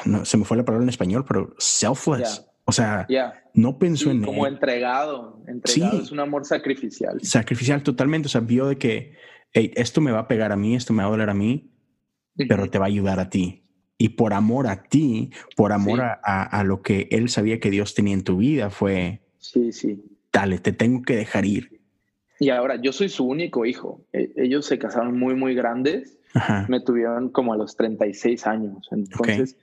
[0.06, 2.46] no, se me fue la palabra en español, pero selfless.
[2.66, 3.08] O sea,
[3.54, 5.42] no pensó en como entregado.
[5.48, 7.20] Entregado es un amor sacrificial.
[7.22, 8.28] Sacrificial totalmente.
[8.28, 9.14] O sea, vio de que
[9.52, 11.72] esto me va a pegar a mí, esto me va a doler a mí,
[12.48, 13.64] pero te va a ayudar a ti.
[14.02, 17.94] Y por amor a ti, por amor a, a, lo que él sabía que Dios
[17.94, 19.20] tenía en tu vida, fue.
[19.40, 20.02] Sí, sí.
[20.32, 21.82] Dale, te tengo que dejar ir.
[22.40, 24.06] Y ahora, yo soy su único hijo.
[24.14, 26.18] E, ellos se casaron muy, muy grandes.
[26.70, 28.88] Me tuvieron como a los 36 años.
[28.92, 29.58] Entonces,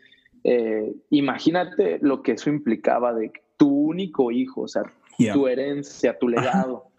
[0.44, 4.83] eh, imagínate lo que eso implicaba de tu único hijo, o sea,
[5.33, 6.90] tu herencia, tu legado.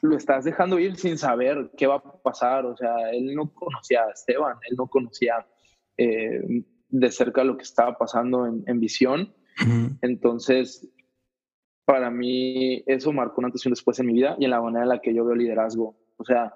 [0.00, 2.64] Lo estás dejando ir sin saber qué va a pasar.
[2.64, 5.46] O sea, él no conocía a Esteban, él no conocía
[5.96, 9.34] eh, de cerca lo que estaba pasando en, visión.
[10.00, 10.88] Entonces,
[11.84, 14.60] para mí eso marcó una antes y un después en mi vida y en la
[14.60, 15.96] manera en la que yo veo liderazgo.
[16.16, 16.54] O sea,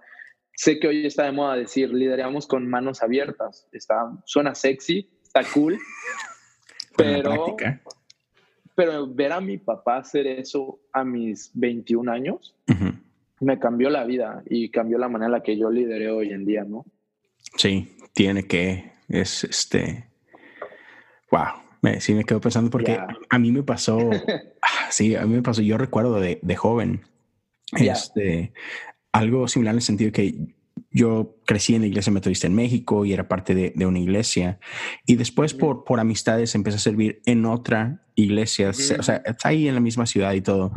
[0.53, 3.69] sé que hoy está de moda decir lideramos con manos abiertas.
[3.73, 5.79] Está, suena sexy, está cool,
[6.97, 7.57] pero,
[8.75, 12.57] pero ver a mi papá hacer eso a mis 21 años
[13.41, 16.45] me cambió la vida y cambió la manera en la que yo lideré hoy en
[16.45, 16.85] día, ¿no?
[17.57, 20.09] Sí, tiene que, es este,
[21.31, 22.99] wow, sí me quedo pensando porque
[23.31, 23.99] a mí me pasó,
[24.63, 27.03] ah, sí, a mí me pasó, yo recuerdo de, de joven,
[27.73, 28.53] este,
[29.13, 30.55] algo similar en el sentido que
[30.91, 34.59] yo crecí en la iglesia metodista en México y era parte de, de una iglesia
[35.05, 39.69] y después por, por amistades empecé a servir en otra iglesia, o sea, está ahí
[39.69, 40.73] en la misma ciudad y todo.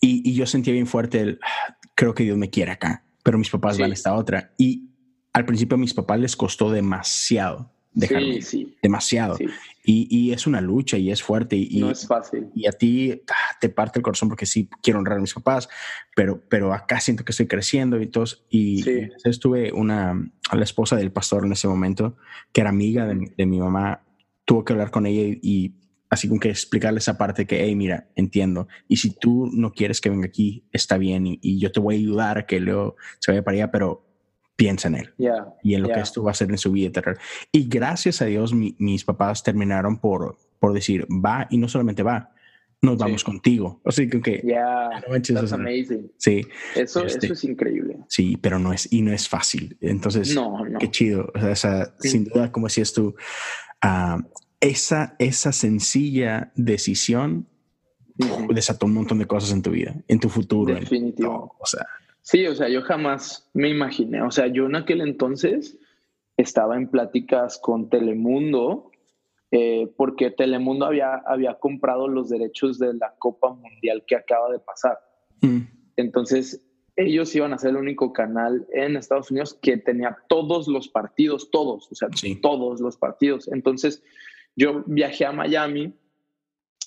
[0.00, 3.38] Y, y, yo sentía bien fuerte el, ah, creo que Dios me quiere acá, pero
[3.38, 4.52] mis papás van a esta otra.
[4.56, 4.89] Y
[5.32, 9.36] al principio a mis papás les costó demasiado dejarme, sí, demasiado.
[9.84, 11.56] Y, es una lucha y es fuerte.
[11.56, 12.48] Y, no es fácil.
[12.54, 15.68] Y a ti ah, te parte el corazón porque sí quiero honrar a mis papás,
[16.14, 18.24] pero, pero acá siento que estoy creciendo y todo.
[18.48, 18.84] Y
[19.24, 22.16] estuve una, la esposa del pastor en ese momento,
[22.52, 24.04] que era amiga de, mi mamá,
[24.44, 25.74] tuvo que hablar con ella y,
[26.08, 28.68] así como que explicarle esa parte que, hey, mira, entiendo.
[28.86, 31.98] Y si tú no quieres que venga aquí, está bien y, yo te voy a
[31.98, 34.09] ayudar a que Leo se vaya para allá, pero
[34.60, 35.14] piensa en él
[35.62, 37.16] y en lo que esto va a hacer en su vida eterna.
[37.50, 42.34] Y gracias a Dios, mis papás terminaron por, por decir, va y no solamente va,
[42.82, 43.80] nos vamos contigo.
[43.86, 44.42] O sea, que...
[44.44, 46.12] Yeah, that's amazing.
[46.18, 46.46] Sí.
[46.76, 48.00] Eso, este, eso es increíble.
[48.08, 49.78] Sí, pero no es, y no es fácil.
[49.80, 51.32] Entonces, no, qué chido.
[51.34, 53.14] O sea, sin duda, como decías tú,
[53.82, 54.22] uh,
[54.60, 57.48] esa, esa sencilla decisión
[58.50, 60.74] desató un montón de cosas en tu vida, en tu futuro.
[60.74, 61.56] Definitivo.
[61.58, 61.86] o sea,
[62.30, 65.76] Sí, o sea, yo jamás me imaginé, o sea, yo en aquel entonces
[66.36, 68.92] estaba en pláticas con Telemundo,
[69.50, 74.60] eh, porque Telemundo había, había comprado los derechos de la Copa Mundial que acaba de
[74.60, 75.00] pasar.
[75.40, 75.62] Mm.
[75.96, 76.64] Entonces,
[76.94, 81.50] ellos iban a ser el único canal en Estados Unidos que tenía todos los partidos,
[81.50, 83.48] todos, o sea, todos los partidos.
[83.48, 84.04] Entonces,
[84.54, 85.94] yo viajé a Miami,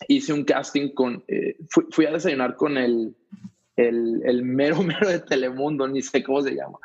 [0.07, 3.13] hice un casting con, eh, fui, a desayunar con el,
[3.75, 6.77] el, el, mero mero de Telemundo, ni sé cómo se llama.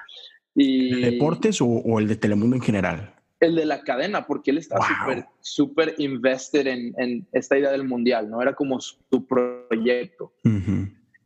[0.55, 3.15] Y, ¿El deportes o, el de Telemundo en general?
[3.41, 7.85] El de la cadena, porque él está súper, súper invested en, en, esta idea del
[7.85, 8.43] mundial, ¿no?
[8.43, 10.33] Era como su proyecto.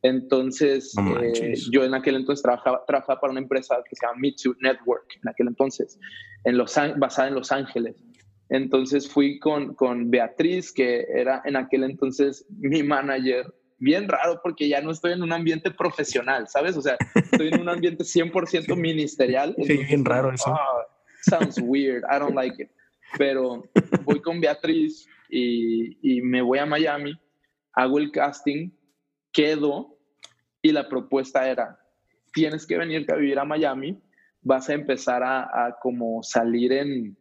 [0.03, 4.55] Entonces, eh, yo en aquel entonces trabajaba, trabajaba, para una empresa que se llama Mitsu
[4.61, 5.99] Network, en aquel entonces,
[6.45, 7.97] en Los, basada en Los Ángeles.
[8.49, 13.47] Entonces fui con, con Beatriz, que era en aquel entonces mi manager,
[13.83, 16.77] bien raro porque ya no estoy en un ambiente profesional, ¿sabes?
[16.77, 19.55] O sea, estoy en un ambiente 100% ministerial.
[19.67, 20.55] Sí, bien raro eso.
[20.55, 20.87] Ah,
[21.23, 22.71] sounds weird, I don't like it.
[23.19, 23.65] Pero
[24.05, 27.19] voy con Beatriz y, y, me voy a Miami,
[27.73, 28.71] hago el casting,
[29.33, 29.99] quedo
[30.63, 31.79] y la propuesta era,
[32.33, 34.01] tienes que venirte a vivir a Miami,
[34.43, 37.17] vas a empezar a, como salir en,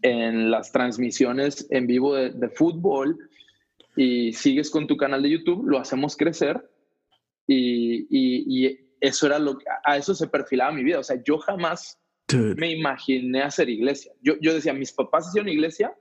[0.00, 3.18] en las transmisiones en vivo de, fútbol
[3.96, 6.70] y sigues con tu canal de YouTube, lo hacemos crecer
[7.46, 10.98] y, y, eso era lo que, a eso se perfilaba mi vida.
[10.98, 12.00] O sea, yo jamás
[12.56, 14.12] me imaginé hacer iglesia.
[14.22, 15.94] Yo, yo decía, mis papás hicieron iglesia,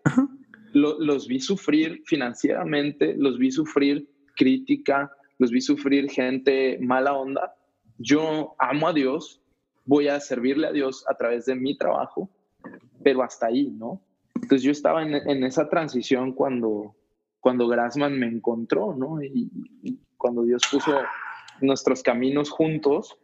[0.73, 7.55] los vi sufrir financieramente, los vi sufrir crítica, los vi sufrir gente mala onda.
[7.97, 9.41] Yo amo a Dios,
[9.86, 12.29] voy a servirle a Dios a través de mi trabajo,
[13.03, 14.01] pero hasta ahí, ¿no?
[14.36, 16.95] Entonces yo estaba en, esa transición cuando,
[17.45, 19.21] cuando Grassman me encontró, ¿no?
[19.21, 20.99] Y, cuando Dios puso
[21.62, 23.19] nuestros caminos juntos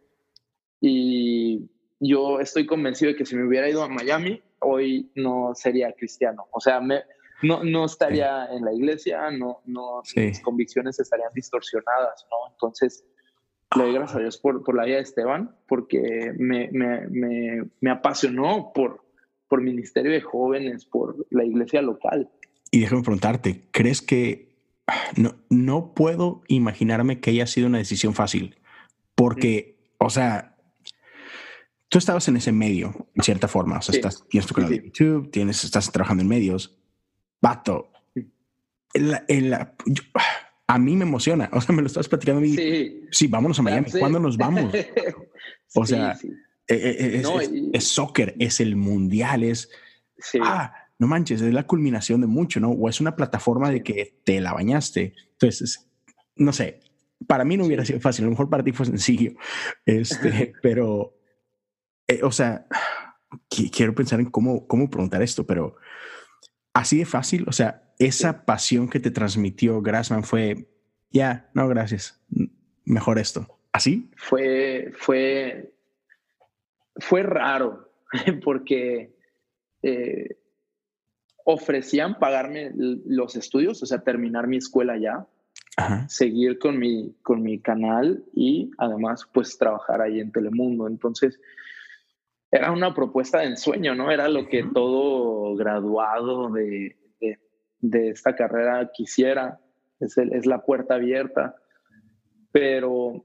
[0.80, 5.92] y yo estoy convencido de que si me hubiera ido a Miami, hoy no sería
[5.94, 6.46] cristiano.
[6.52, 7.02] O sea, me,
[7.42, 12.52] no, no estaría en la iglesia, no, no, mis convicciones estarían distorsionadas, ¿no?
[12.52, 13.04] Entonces,
[13.76, 17.68] le doy gracias a Dios por, por la vida de Esteban, porque me, me, me,
[17.80, 19.02] me, apasionó por,
[19.48, 22.30] por ministerio de jóvenes, por la iglesia local.
[22.72, 24.56] Y déjame preguntarte, ¿crees que
[25.14, 28.58] no, no puedo imaginarme que haya sido una decisión fácil?
[29.14, 30.56] Porque, o sea,
[31.88, 34.82] tú estabas en ese medio, en cierta forma, o sea, estás, tienes tu canal de
[34.84, 36.78] YouTube, tienes, estás trabajando en medios,
[37.40, 37.92] Vato,
[40.66, 41.50] a mí me emociona.
[41.52, 42.54] O sea, me lo estás platicando mí.
[42.54, 43.90] Sí, sí vámonos a Miami.
[43.90, 44.72] ¿Cuándo nos vamos?
[45.74, 49.70] O sea, eh, eh, eh, es, soccer, es el mundial, es.
[50.42, 52.70] Ah, no manches, es la culminación de mucho, ¿no?
[52.70, 55.14] O es una plataforma de que te la bañaste.
[55.32, 55.90] Entonces,
[56.36, 56.78] no sé,
[57.26, 59.32] para mí no hubiera sido fácil, a lo mejor para ti fue sencillo,
[59.84, 61.18] este, pero,
[62.22, 62.68] o sea,
[63.48, 65.74] quiero pensar en cómo, cómo preguntar esto, pero
[66.72, 70.68] así de fácil, o sea, esa pasión que te transmitió Grassman fue,
[71.10, 72.22] ya, no, gracias,
[72.84, 73.58] mejor esto.
[73.72, 74.08] ¿Así?
[74.16, 75.74] Fue, fue,
[76.98, 77.92] fue raro
[78.44, 79.16] porque
[79.82, 80.36] eh,
[81.44, 85.26] ofrecían pagarme los estudios, o sea, terminar mi escuela ya,
[86.08, 90.86] seguir con mi, con mi canal y además pues trabajar ahí en Telemundo.
[90.86, 91.40] Entonces,
[92.50, 94.10] era una propuesta de ensueño, ¿no?
[94.10, 96.96] Era lo que todo graduado de,
[97.80, 99.58] de, esta carrera quisiera,
[99.98, 101.56] es, es, la puerta abierta.
[102.52, 103.24] Pero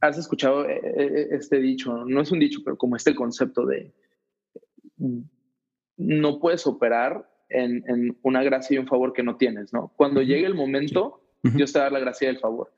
[0.00, 3.92] has escuchado eh, eh, este dicho, no es un dicho, pero como este concepto de
[5.98, 9.92] no puedes operar en, en una gracia y un favor que no tienes, ¿no?
[9.96, 12.72] Cuando llegue el momento, Dios te da la gracia y el favor.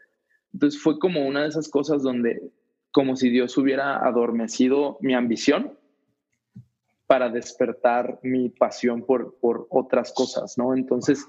[0.53, 2.51] Entonces fue como una de esas cosas donde
[2.91, 5.79] como si Dios hubiera adormecido mi ambición
[7.07, 10.75] para despertar mi pasión por, por otras cosas, ¿no?
[10.75, 11.27] Entonces,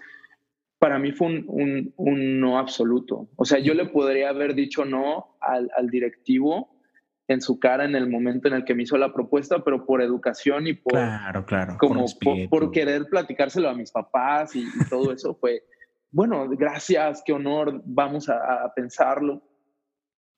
[0.80, 3.27] para mí fue un, un, no absoluto.
[3.36, 6.75] O sea, yo le podría haber dicho no al, al, directivo
[7.34, 10.02] en su cara en el momento en el que me hizo la propuesta, pero por
[10.02, 12.06] educación y por, claro, claro, como
[12.50, 15.63] por, querer platicárselo a mis papás y, todo eso fue,
[16.12, 19.41] bueno, gracias, qué honor, vamos a, a pensarlo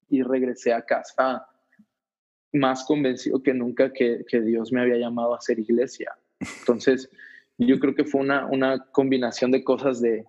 [0.10, 1.48] y regresé a casa
[2.54, 6.16] más convencido que nunca que, Dios me había llamado a ser iglesia.
[6.60, 7.10] Entonces,
[7.58, 10.26] yo creo que fue una, una combinación de cosas de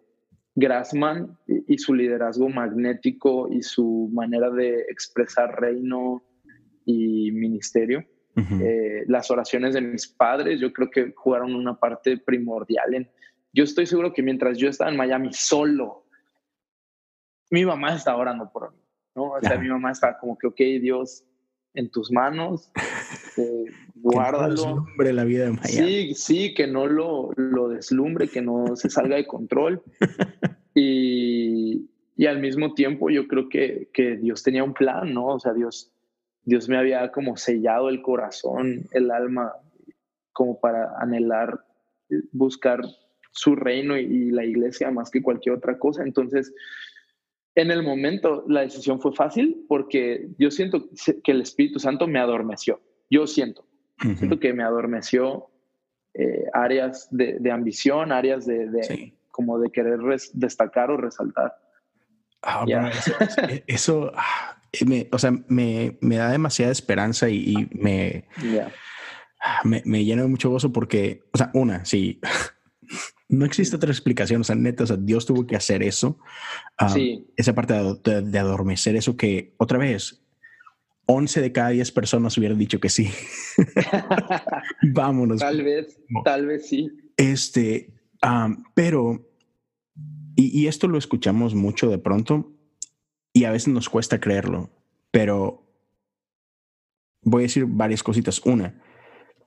[0.55, 6.23] Grassman y, su liderazgo magnético y su manera de expresar reino
[6.85, 8.05] y ministerio.
[8.37, 13.11] Eh, las oraciones de mis padres, yo creo que jugaron una parte primordial en...
[13.53, 16.07] Yo estoy seguro que mientras yo estaba en Miami solo,
[17.51, 18.79] mi mamá estaba orando por mí.
[19.15, 19.31] ¿no?
[19.31, 21.25] O sea, mi mamá estaba como que, ok, Dios,
[21.75, 22.71] en tus manos,
[23.37, 24.55] eh, guárdalo.
[24.55, 25.71] Que no deslumbre la vida de Miami.
[25.71, 29.83] Sí, sí, que no lo, lo deslumbre, que no se salga de control.
[30.75, 35.27] y, y, al mismo tiempo yo creo que, que, Dios tenía un plan, ¿no?
[35.27, 35.93] O sea, Dios,
[36.45, 39.53] Dios me había como sellado el corazón, el alma,
[40.33, 41.61] como para anhelar,
[42.33, 42.81] buscar
[43.31, 46.03] su reino y la iglesia más que cualquier otra cosa.
[46.05, 46.53] Entonces,
[47.55, 50.89] en el momento la decisión fue fácil porque yo siento
[51.23, 52.81] que el Espíritu Santo me adormeció.
[53.11, 53.67] Yo siento,
[54.17, 55.51] siento que me adormeció
[56.15, 60.01] eh, áreas de, ambición, áreas de, como de querer
[60.33, 61.55] destacar o resaltar.
[62.43, 62.65] Ah,
[63.67, 68.27] eso, ah, me, o sea, me, da demasiada esperanza y, me,
[69.43, 72.21] ah, me, me, llena de mucho gozo porque, o sea, una, sí,
[73.29, 74.41] no existe otra explicación.
[74.41, 76.19] O sea, neta, o sea, Dios tuvo que hacer eso.
[76.93, 77.27] sí.
[77.37, 80.23] Esa parte de, adormecer eso que, otra vez,
[81.07, 83.11] 11 de cada 10 personas hubieran dicho que sí.
[84.95, 85.41] Vámonos.
[85.41, 86.91] Tal vez, tal vez sí.
[87.17, 87.93] Este,
[88.75, 89.29] pero,
[90.37, 92.53] y, esto lo escuchamos mucho de pronto,
[93.35, 94.71] y a veces nos cuesta creerlo,
[95.11, 95.67] pero
[97.21, 98.41] voy a decir varias cositas.
[98.47, 98.81] Una,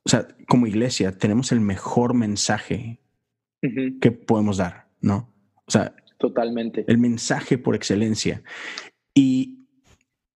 [0.05, 2.99] o sea, como iglesia tenemos el mejor mensaje
[4.01, 5.33] que podemos dar, ¿no?
[5.65, 6.85] O sea, totalmente.
[6.87, 8.43] El mensaje por excelencia.
[9.13, 9.67] Y,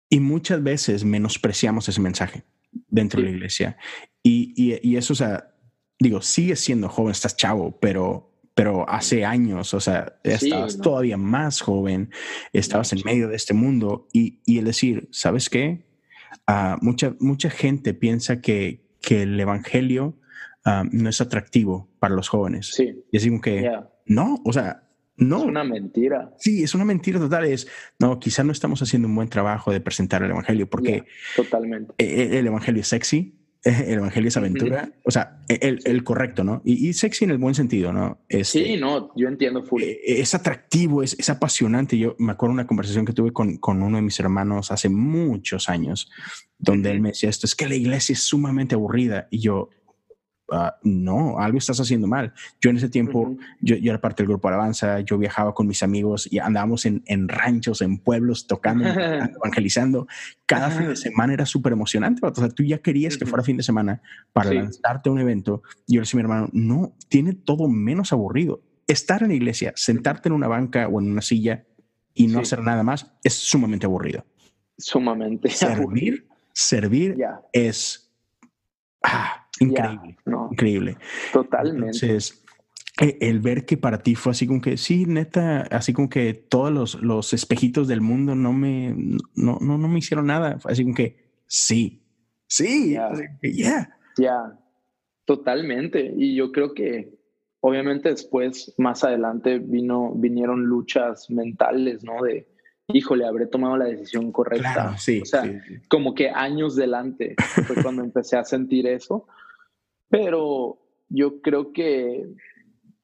[0.09, 2.43] y muchas veces menospreciamos ese mensaje
[2.87, 3.77] dentro de la iglesia.
[4.23, 5.53] Y, y, eso, o sea,
[5.99, 11.61] digo, sigues siendo joven, estás chavo, pero pero hace años, o sea, estabas todavía más
[11.61, 12.11] joven,
[12.53, 15.85] estabas en medio de este mundo y, y el decir, ¿sabes qué?
[16.47, 20.17] Uh, mucha, mucha gente piensa que, que el Evangelio
[20.65, 22.71] uh, no es atractivo para los jóvenes.
[22.73, 22.83] Sí.
[22.83, 23.69] Y decimos que
[24.05, 24.83] no, o sea,
[25.17, 25.39] no.
[25.39, 26.33] Es una mentira.
[26.37, 27.45] Sí, es una mentira total.
[27.45, 27.67] Es,
[27.99, 31.93] no, quizá no estamos haciendo un buen trabajo de presentar el Evangelio porque totalmente.
[31.97, 36.43] El, e, el Evangelio es sexy, el evangelio es aventura, o sea, el, el correcto,
[36.43, 36.61] ¿no?
[36.65, 38.19] Y, sexy en el buen sentido, ¿no?
[38.27, 39.83] Este, sí, no, yo entiendo full.
[39.83, 41.97] Eh, es atractivo, es, es, apasionante.
[41.97, 45.69] Yo me acuerdo una conversación que tuve con, con uno de mis hermanos hace muchos
[45.69, 46.09] años,
[46.57, 49.27] donde él me decía esto, es que la iglesia es sumamente aburrida.
[49.29, 49.69] Y yo,
[50.53, 52.33] Ah, no, algo estás haciendo mal.
[52.59, 55.81] Yo en ese tiempo, yo, yo, era parte del grupo Alabanza, yo viajaba con mis
[55.81, 60.07] amigos y andábamos en, en ranchos, en pueblos, tocando, evangelizando.
[60.45, 62.27] Cada fin de semana era súper emocionante.
[62.27, 64.01] O sea, tú ya querías que fuera fin de semana
[64.33, 65.63] para lanzarte a un evento.
[65.87, 68.61] Y yo le decía a mi hermano, no, tiene todo menos aburrido.
[68.87, 71.63] Estar en la iglesia, sentarte en una banca o en una silla
[72.13, 74.25] y no hacer nada más es sumamente aburrido.
[74.77, 75.49] Sumamente.
[75.49, 77.15] Servir, servir
[77.53, 78.11] es...
[79.01, 80.17] Ah, Increíble,
[80.51, 80.97] increíble.
[81.31, 81.85] Totalmente.
[81.85, 82.43] Entonces,
[82.99, 86.33] e, el ver que para ti fue así como que, sí, neta, así como que
[86.33, 88.93] todos los, los espejitos del mundo no me,
[89.35, 90.59] no, no, no me hicieron nada.
[90.59, 92.03] Fue así como que, sí,
[92.47, 92.93] sí,
[93.41, 93.97] ya.
[94.17, 94.59] Ya,
[95.25, 96.13] totalmente.
[96.17, 97.21] Y yo creo que
[97.61, 102.21] obviamente después, más adelante, vino, vinieron luchas mentales, ¿no?
[102.23, 102.47] De,
[102.87, 104.97] híjole, habré tomado la decisión correcta.
[104.97, 105.43] sí, o sea,
[105.87, 107.35] como que años delante
[107.65, 109.27] fue cuando empecé a sentir eso.
[110.11, 110.77] Pero
[111.09, 112.27] yo creo que,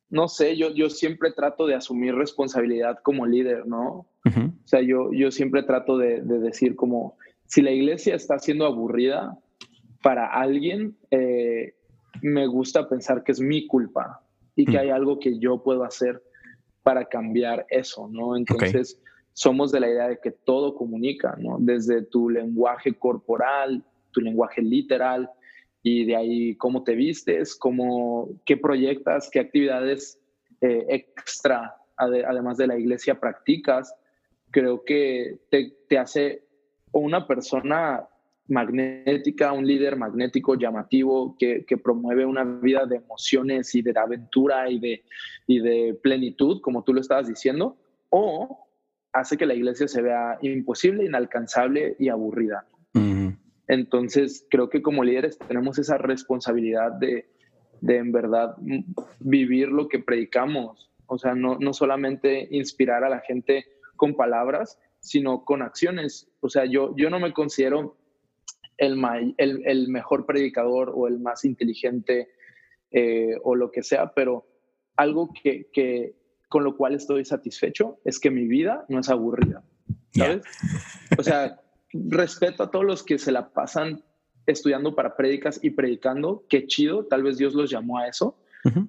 [0.09, 4.05] no sé, yo, yo siempre trato de asumir responsabilidad como líder, ¿no?
[4.25, 9.39] O sea, yo, yo siempre trato de, decir como, si la iglesia está siendo aburrida
[10.03, 11.75] para alguien, eh,
[12.21, 14.21] me gusta pensar que es mi culpa
[14.53, 16.21] y que hay algo que yo puedo hacer
[16.83, 18.35] para cambiar eso, ¿no?
[18.35, 19.01] Entonces,
[19.31, 21.57] somos de la idea de que todo comunica, ¿no?
[21.59, 25.29] Desde tu lenguaje corporal, tu lenguaje literal,
[25.89, 30.19] y de ahí cómo te vistes, cómo, qué proyectas, qué actividades
[30.59, 33.95] eh, extra, además de la iglesia, practicas,
[34.51, 36.43] creo que te, hace
[36.91, 38.05] una persona
[38.49, 44.69] magnética, un líder magnético llamativo que, que, promueve una vida de emociones y de aventura
[44.69, 45.03] y de,
[45.47, 47.77] y de plenitud, como tú lo estabas diciendo,
[48.09, 48.67] o
[49.13, 52.65] hace que la iglesia se vea imposible, inalcanzable y aburrida.
[53.67, 57.27] Entonces, creo que como líderes tenemos esa responsabilidad de,
[57.81, 58.55] en verdad
[59.19, 60.91] vivir lo que predicamos.
[61.05, 63.65] O sea, no, solamente inspirar a la gente
[63.95, 66.29] con palabras, sino con acciones.
[66.39, 67.97] O sea, yo, yo no me considero
[68.77, 72.29] el, el, mejor predicador o el más inteligente
[72.91, 74.47] eh, o lo que sea, pero
[74.95, 76.15] algo que,
[76.47, 79.63] con lo cual estoy satisfecho es que mi vida no es aburrida.
[80.11, 80.41] ¿Sabes?
[81.17, 81.59] O sea,
[81.93, 84.03] respeto a todos los que se la pasan
[84.45, 88.37] estudiando para prédicas y predicando, qué chido, tal vez Dios los llamó a eso,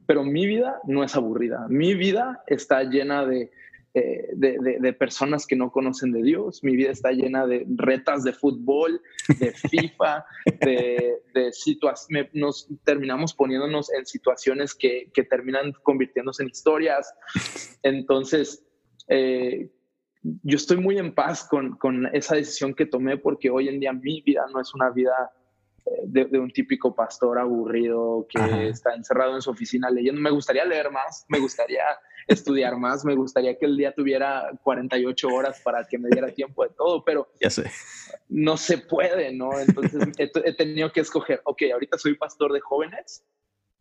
[0.07, 3.53] pero mi vida no es aburrida, mi vida está llena de,
[3.95, 8.33] eh, de, personas que no conocen de Dios, mi vida está llena de retas de
[8.33, 9.01] fútbol,
[9.39, 10.25] de FIFA,
[10.61, 17.13] de, de situaciones, nos terminamos poniéndonos en situaciones que, que terminan convirtiéndose en historias,
[17.83, 18.65] entonces...
[19.09, 19.71] Eh,
[20.23, 23.93] yo estoy muy en paz con, con, esa decisión que tomé porque hoy en día
[23.93, 25.31] mi vida no es una vida
[25.87, 30.21] eh, de, un típico pastor aburrido que está encerrado en su oficina leyendo.
[30.21, 31.83] Me gustaría leer más, me gustaría
[32.27, 36.65] estudiar más, me gustaría que el día tuviera 48 horas para que me diera tiempo
[36.65, 37.71] de todo, pero ya sé.
[38.29, 39.59] no se puede, ¿no?
[39.59, 43.25] Entonces he, tenido que escoger, ok, ahorita soy pastor de jóvenes,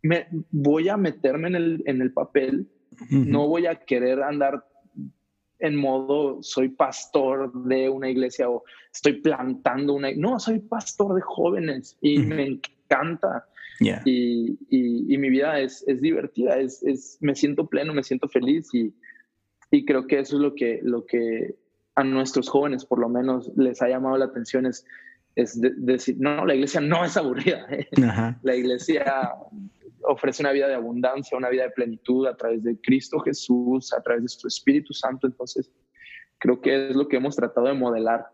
[0.02, 2.70] me, voy a meterme en el, en el papel,
[3.10, 4.66] no voy a querer andar
[5.60, 10.12] en modo soy pastor de una iglesia o estoy plantando una...
[10.16, 13.46] No, soy pastor de jóvenes y me encanta.
[13.80, 18.74] Y, y, mi vida es, es divertida, es, es, me siento pleno, me siento feliz
[18.74, 18.92] y,
[19.70, 21.56] y, creo que eso es lo que, lo que
[21.94, 24.84] a nuestros jóvenes por lo menos les ha llamado la atención es,
[25.36, 27.68] es decir, no, la iglesia no es aburrida.
[28.42, 29.06] La iglesia
[30.08, 34.02] ofrece una vida de abundancia, una vida de plenitud a través de Cristo Jesús, a
[34.02, 35.28] través de su Espíritu Santo.
[35.28, 35.72] Entonces,
[36.40, 38.28] creo que es lo que hemos tratado de modelar.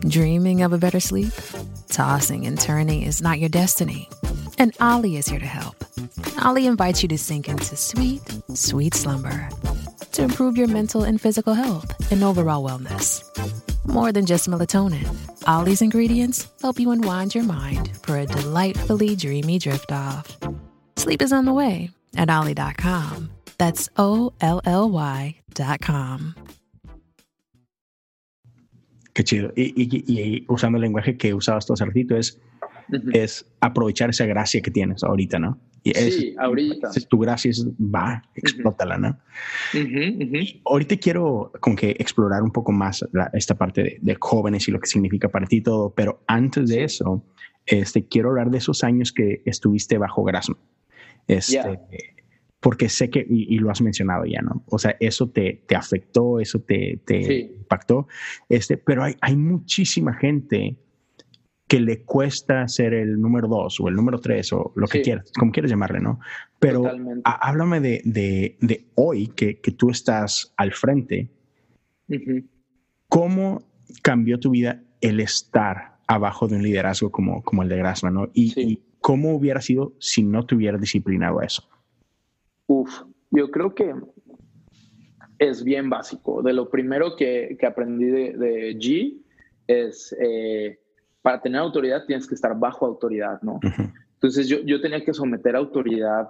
[0.00, 1.32] Dreaming of a better sleep?
[1.88, 4.08] Tossing and turning is not your destiny.
[4.58, 5.76] And Ollie is here to help.
[6.42, 8.22] Ollie invites you to sink into sweet,
[8.54, 9.48] sweet slumber
[10.12, 13.22] to improve your mental and physical health and overall wellness.
[13.86, 15.08] More than just melatonin,
[15.46, 20.36] Ollie's ingredients help you unwind your mind for a delightfully dreamy drift off.
[20.96, 23.30] Sleep is on the way at Ollie.com.
[23.58, 26.34] That's O L L Y.com.
[29.12, 29.52] Qué chido.
[29.56, 33.16] Y, y, y, usando el lenguaje que usabas tú hace ratito, es, uh -huh.
[33.16, 35.58] es aprovechar esa gracia que tienes ahorita, ¿no?
[35.82, 36.90] Y es, sí, ahorita.
[37.08, 39.08] Tu gracia es, va, explótala, ¿no?
[39.72, 40.60] Uh -huh, uh -huh.
[40.66, 44.72] Ahorita quiero como que explorar un poco más la, esta parte de, de, jóvenes y
[44.72, 47.24] lo que significa para ti todo, pero antes de eso,
[47.66, 50.58] este, quiero hablar de esos años que estuviste bajo Grasman.
[51.26, 51.80] Este, Yeah.
[52.62, 54.62] Porque sé que, y, y, lo has mencionado ya, ¿no?
[54.66, 57.50] O sea, eso te, te afectó, eso te, te Sí.
[57.56, 58.06] impactó,
[58.50, 60.76] este, pero hay, hay muchísima gente
[61.70, 65.04] que le cuesta ser el número dos o el número tres o lo que Sí.
[65.04, 66.18] quieras, como quieras llamarle, ¿no?
[66.58, 66.82] Pero
[67.24, 71.30] háblame de, de, de hoy que, que tú estás al frente.
[73.08, 73.62] ¿cómo
[74.02, 78.28] cambió tu vida el estar abajo de un liderazgo como, como el de Grassman, ¿no?
[78.34, 78.60] Y, Sí.
[78.62, 81.62] y cómo hubiera sido si no te hubieras disciplinado a eso.
[82.66, 83.94] Uf, yo creo que
[85.38, 86.42] es bien básico.
[86.42, 89.18] De lo primero que, que aprendí de, de G
[89.68, 90.80] es, eh,
[91.22, 93.54] para tener autoridad tienes que estar bajo autoridad, ¿no?
[93.54, 93.92] Ujú.
[94.14, 96.28] Entonces yo, yo tenía que someter a autoridad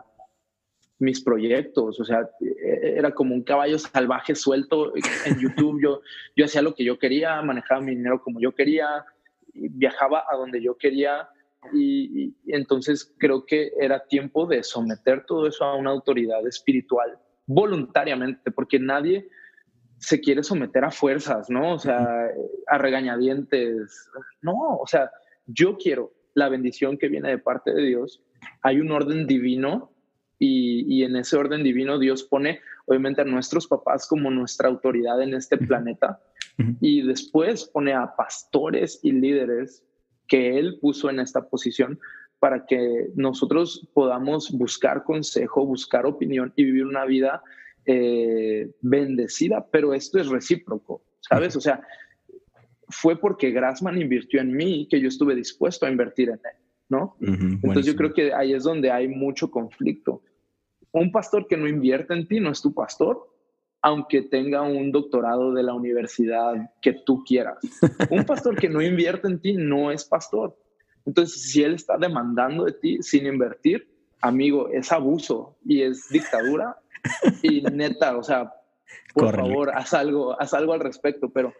[1.00, 4.92] mis proyectos, o sea, eh, era como un caballo salvaje suelto
[5.24, 5.80] en YouTube.
[5.82, 6.00] Yo,
[6.36, 9.04] yo hacía lo que yo quería, manejaba mi dinero como yo quería,
[9.54, 11.28] viajaba a donde yo quería.
[11.72, 18.50] Y entonces creo que era tiempo de someter todo eso a una autoridad espiritual voluntariamente,
[18.52, 19.28] porque nadie
[20.00, 21.74] se quiere someter a fuerzas, ¿no?
[21.74, 22.26] O sea,
[22.66, 24.10] a regañadientes.
[24.42, 25.10] No, o sea,
[25.46, 28.22] yo quiero la bendición que viene de parte de Dios.
[28.62, 29.92] Hay un orden divino
[30.38, 35.22] y, y en ese orden divino Dios pone obviamente a nuestros papás como nuestra autoridad
[35.22, 36.20] en este planeta
[36.80, 39.84] y después pone a pastores y líderes
[40.26, 41.98] que Él puso en esta posición
[42.38, 47.42] para que nosotros podamos buscar consejo, buscar opinión y vivir una vida
[47.86, 51.56] eh, bendecida, pero esto es recíproco, ¿sabes?
[51.56, 51.82] O sea,
[52.88, 57.16] fue porque Grassman invirtió en mí que yo estuve dispuesto a invertir en él, ¿no?
[57.20, 57.92] Ujú, Entonces buenísimo.
[57.92, 60.22] yo creo que ahí es donde hay mucho conflicto.
[60.92, 63.30] Un pastor que no invierte en ti no es tu pastor,
[63.82, 67.58] aunque tenga un doctorado de la universidad que tú quieras.
[68.10, 70.54] Un pastor que no invierte en ti no es pastor.
[71.06, 73.88] Entonces, si él está demandando de ti sin invertir,
[74.20, 76.76] amigo, es abuso y es dictadura.
[77.42, 78.52] Y neta, o sea,
[79.14, 81.30] por favor, haz algo, haz algo al respecto.
[81.30, 81.52] Pero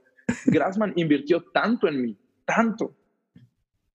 [0.47, 2.95] Grassman invirtió tanto en mí, tanto,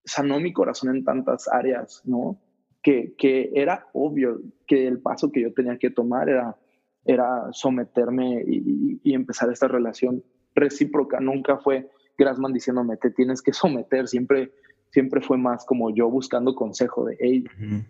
[0.04, 2.38] sanó mi corazón en tantas áreas, ¿no?
[2.82, 6.56] Que, que era obvio que el paso que yo tenía que tomar era,
[7.04, 10.22] era someterme y, y- y empezar esta relación
[10.54, 11.18] recíproca.
[11.20, 14.52] Nunca fue Grassman diciéndome, te tienes que someter, siempre,
[14.90, 17.44] siempre fue más como yo buscando consejo de, hey.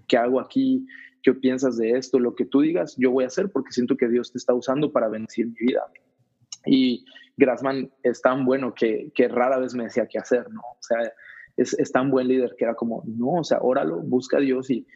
[0.08, 0.86] ¿qué hago aquí?
[1.22, 2.18] ¿Qué piensas de esto?
[2.18, 4.92] Lo que tú digas, yo voy a hacer porque siento que Dios te está usando
[4.92, 5.82] para bendecir mi vida.
[6.64, 7.04] Y
[7.36, 10.60] Grassman es tan bueno que, que rara vez me decía qué hacer, ¿no?
[10.60, 10.98] O sea,
[11.56, 14.70] es, es tan buen líder que era como, no, o sea, óralo, busca a Dios
[14.70, 14.86] y,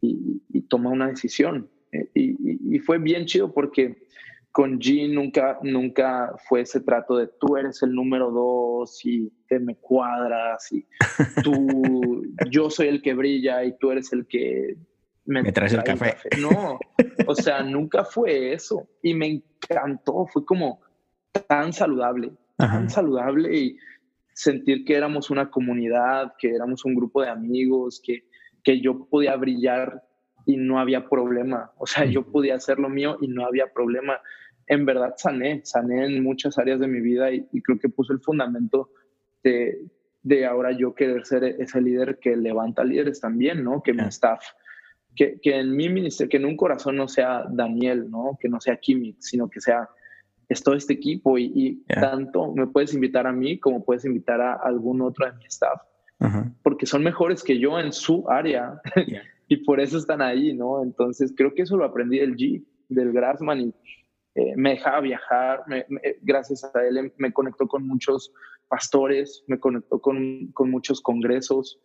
[0.00, 1.68] y, y toma una decisión.
[1.92, 4.06] Eh, y- y fue bien chido porque
[4.58, 9.60] con G nunca, nunca fue ese trato de tú eres el número dos y te
[9.60, 10.84] me cuadras y
[11.44, 14.76] tú, yo soy el que brilla y tú eres el que
[15.26, 16.16] Me traes el trae café.
[16.40, 16.76] No,
[17.28, 18.88] o sea, nunca fue eso.
[19.00, 20.80] Y me encantó, fue como
[21.46, 22.78] tan saludable, Ajá.
[22.78, 23.76] tan saludable y
[24.34, 28.24] sentir que éramos una comunidad, que éramos un grupo de amigos, que,
[28.64, 30.02] que yo podía brillar
[30.46, 31.70] y no había problema.
[31.76, 34.18] O sea, yo podía hacer lo mío y no había problema.
[34.68, 38.12] En verdad sané, sané en muchas áreas de mi vida y, y creo que puso
[38.12, 38.90] el fundamento
[39.42, 39.78] de,
[40.22, 43.82] de ahora yo querer ser ese líder que levanta líderes también, ¿no?
[43.82, 44.42] Que mi staff,
[45.16, 48.38] que, que en mi ministerio, que en un corazón no sea Daniel, ¿no?
[48.40, 49.88] Que no sea Kimi, sino que sea
[50.48, 54.40] es todo este equipo y, y tanto me puedes invitar a mí como puedes invitar
[54.40, 55.82] a algún otro de mi staff,
[56.20, 56.50] Ajá.
[56.62, 58.80] porque son mejores que yo en su área
[59.48, 60.82] y por eso están ahí, ¿no?
[60.82, 63.74] Entonces creo que eso lo aprendí del G, del Grassman y
[64.38, 68.32] eh, me dejaba viajar, me- me- gracias a él em- me conectó con muchos
[68.68, 71.80] pastores, me conectó con, con muchos congresos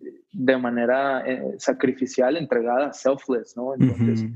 [0.00, 3.74] eh, de manera eh, sacrificial, entregada, selfless, ¿no?
[3.74, 4.26] Entonces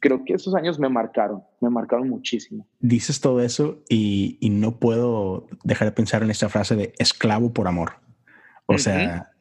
[0.00, 2.68] creo que esos años me marcaron, me marcaron muchísimo.
[2.78, 7.66] Dices todo eso y, no puedo dejar de pensar en esta frase de esclavo por
[7.66, 7.94] amor.
[8.66, 9.32] O sea,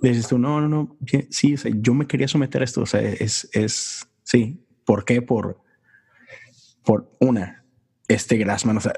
[0.00, 0.96] dices tú, no, no, no,
[1.28, 2.80] sí, yo me quería someter a esto.
[2.82, 4.64] O sea, es, es, sí.
[4.86, 5.20] ¿Por qué?
[5.22, 5.60] Por,
[6.84, 7.60] por una,
[8.10, 8.94] este Grassman, o sea,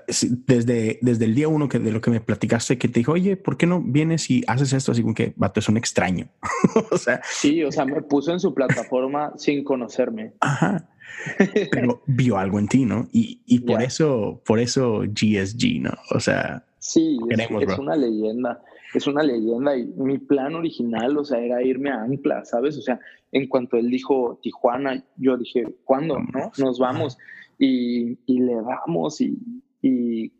[0.47, 3.37] desde, desde el día uno que de lo que me platicaste, que te dijo, oye,
[3.37, 4.93] ¿por qué no vienes y haces esto?
[4.93, 6.29] Así como que, vato, es un extraño.
[6.91, 7.21] o sea.
[7.31, 10.33] Sí, o sea, me puso en su plataforma sin conocerme.
[10.41, 10.89] Ajá.
[11.71, 13.07] Pero vio algo en ti, ¿no?
[13.13, 15.93] Y, y por eso, por eso GSG, ¿no?
[16.11, 16.65] O sea.
[16.79, 18.63] Sí, es, una leyenda.
[18.95, 22.77] Es una leyenda y mi plan original, o sea, era irme a Ancla, ¿sabes?
[22.77, 23.01] O sea,
[23.33, 26.19] en cuanto él dijo Tijuana, yo dije, ¿cuándo?
[26.19, 26.53] ¿No?
[26.59, 27.17] Nos vamos
[27.59, 30.33] y, le damos y,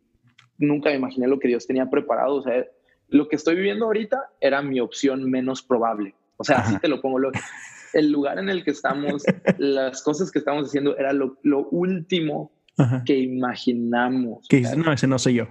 [0.57, 2.35] nunca me imaginé lo que Dios tenía preparado.
[2.35, 2.65] O sea,
[3.09, 6.15] lo que estoy viviendo ahorita era mi opción menos probable.
[6.37, 7.19] O sea, así te lo pongo.
[7.93, 9.23] el lugar en el que estamos,
[9.57, 11.37] las cosas que estamos haciendo era lo,
[11.71, 12.51] último
[13.05, 14.47] que imaginamos.
[14.47, 15.47] Que no, ese no soy yo.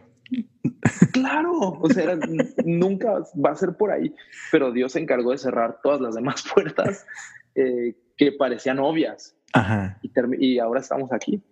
[1.13, 2.19] Claro, o sea,
[2.65, 4.15] nunca va a ser por ahí,
[4.51, 7.07] pero Dios se encargó de cerrar todas las demás puertas
[7.55, 9.37] eh, que parecían obvias.
[9.53, 10.01] Ajá.
[10.39, 11.43] y ahora estamos aquí.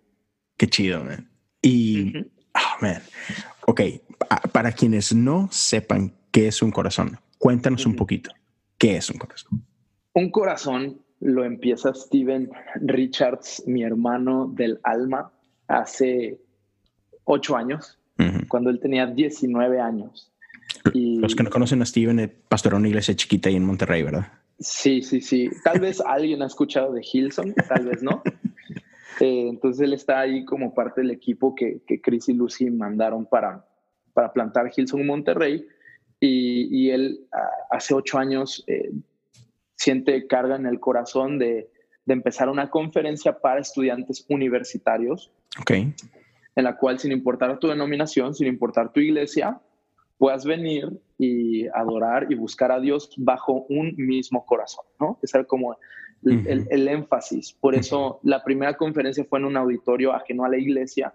[0.57, 1.29] Qué chido, man.
[1.61, 3.01] Y, oh, man.
[3.67, 3.81] Ok,
[4.51, 8.31] para quienes no sepan qué es un corazón, cuéntanos un poquito.
[8.77, 9.63] ¿Qué es un corazón?
[10.13, 12.49] Un corazón lo empieza Steven
[12.81, 15.31] Richards, mi hermano del alma,
[15.67, 16.41] hace
[17.23, 17.99] ocho años,
[18.47, 20.31] cuando él tenía 19 años.
[20.93, 21.17] Y...
[21.17, 24.27] Los que no conocen a Steven, eh, pastoró una iglesia chiquita ahí en Monterrey, ¿verdad?
[24.59, 25.49] Sí, sí, sí.
[25.63, 28.21] Tal vez alguien ha escuchado de Hilson, tal vez no.
[29.19, 33.27] Eh, entonces él está ahí como parte del equipo que, que Chris y Lucy mandaron
[33.27, 33.63] para,
[34.13, 35.63] para plantar Hilson Monterrey.
[36.19, 37.27] Y, y él
[37.69, 38.91] hace ocho años eh,
[39.75, 41.69] siente carga en el corazón de,
[42.05, 45.31] de, empezar una conferencia para estudiantes universitarios.
[45.59, 45.93] Okay.
[46.55, 49.59] En la cual, sin importar tu denominación, sin importar tu iglesia,
[50.17, 50.87] puedas venir
[51.17, 55.17] y adorar y buscar a Dios bajo un mismo corazón, ¿no?
[55.21, 55.75] Es como
[56.23, 57.53] el, énfasis.
[57.53, 61.13] Por eso la primera conferencia fue en un auditorio ajeno a la iglesia.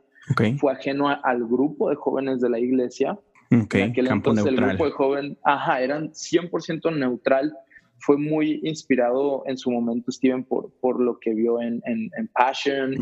[0.58, 3.16] Fue ajeno al grupo de jóvenes de la iglesia.
[3.48, 3.92] Okay.
[3.94, 7.56] En entonces el grupo de jóvenes, ajá, eran 100% neutral.
[7.98, 12.94] Fue muy inspirado en su momento Steven por, por lo que vio en, en, Passion.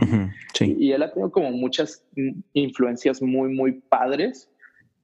[0.54, 0.76] sí.
[0.78, 2.04] y, él ha tenido como muchas
[2.52, 4.50] influencias muy, muy padres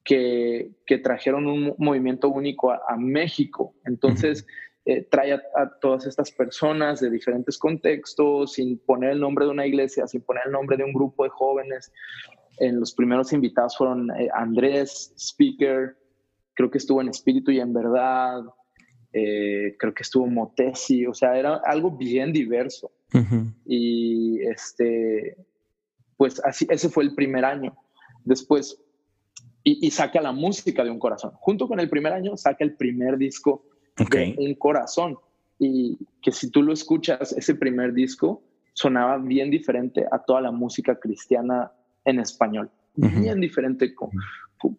[0.04, 3.74] que, que trajeron un movimiento único a, México.
[3.84, 4.46] Entonces,
[4.86, 5.40] eh, trae a,
[5.80, 10.44] todas estas personas de diferentes contextos, sin poner el nombre de una iglesia, sin poner
[10.46, 11.92] el nombre de un grupo de jóvenes.
[12.58, 15.96] En los primeros invitados fueron eh, Andrés, speaker,
[16.54, 18.42] creo que estuvo en espíritu y en verdad,
[19.12, 22.92] eh, creo que estuvo Motesi, o sea, era algo bien diverso.
[23.66, 25.36] Y este,
[26.16, 27.76] pues así, ese fue el primer año.
[28.24, 28.80] Después,
[29.64, 31.32] y, y, saca la música de un corazón.
[31.34, 33.64] Junto con el primer año, saca el primer disco
[34.36, 35.18] un corazón.
[35.58, 38.42] Y que si tú lo escuchas, ese primer disco
[38.72, 41.72] sonaba bien diferente a toda la música cristiana
[42.04, 42.70] en español.
[42.94, 44.12] Bien diferente, como,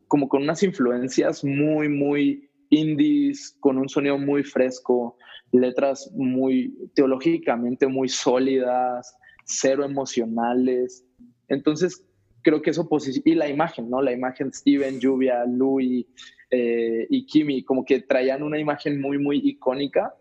[0.08, 5.18] como con unas influencias muy, muy indies, con un sonido muy fresco,
[5.52, 9.16] letras muy teológicamente muy sólidas,
[9.46, 11.06] cero emocionales.
[11.48, 12.04] Entonces,
[12.42, 12.88] creo que eso
[13.26, 14.02] y la imagen, ¿no?
[14.02, 16.06] La imagen Steven, Lluvia, Louis
[16.50, 20.16] eh, y Kimi, como que traían una imagen muy, muy icónica.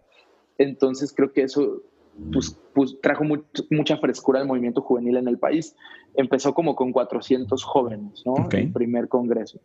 [0.59, 1.83] Entonces creo que eso
[2.33, 3.25] pues, pues, trajo
[3.71, 5.75] mucha frescura al movimiento juvenil en el país.
[6.15, 8.49] Empezó como con 400 jóvenes, ¿no?
[8.53, 9.61] El primer congreso.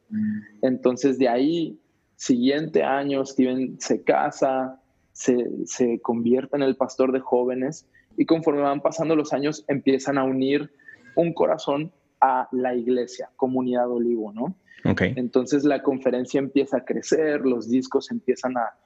[0.62, 1.80] Entonces de ahí,
[2.16, 7.88] siguiente año, Steven se casa, se, se convierte en el pastor de jóvenes
[8.18, 10.72] y conforme van pasando los años empiezan a unir
[11.16, 11.92] un corazón
[12.22, 14.56] a la iglesia, comunidad olivo, ¿no?
[14.90, 15.14] Okay.
[15.16, 18.78] Entonces la conferencia empieza a crecer, los discos empiezan a,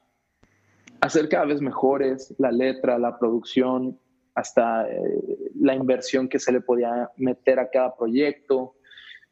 [1.01, 3.97] a ser cada vez mejores, la letra, la producción,
[4.35, 8.75] hasta eh, la inversión que se le podía meter a cada proyecto.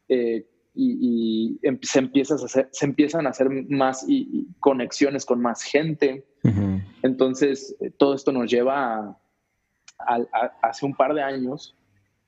[0.09, 0.45] Eh,
[0.78, 4.05] y, em, se, empieza a hacer, se empiezan a hacer más
[4.59, 6.25] conexiones con más gente.
[7.03, 9.17] Entonces, eh, todo esto nos lleva
[9.99, 10.17] a,
[10.61, 11.75] hace un par de años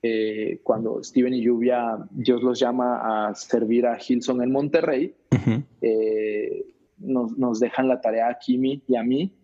[0.02, 5.14] eh, cuando Steven y Lluvia, Dios los llama a servir a Hilson en Monterrey,
[5.82, 6.66] eh,
[6.98, 9.36] nos, dejan la tarea a Kimi y a mí.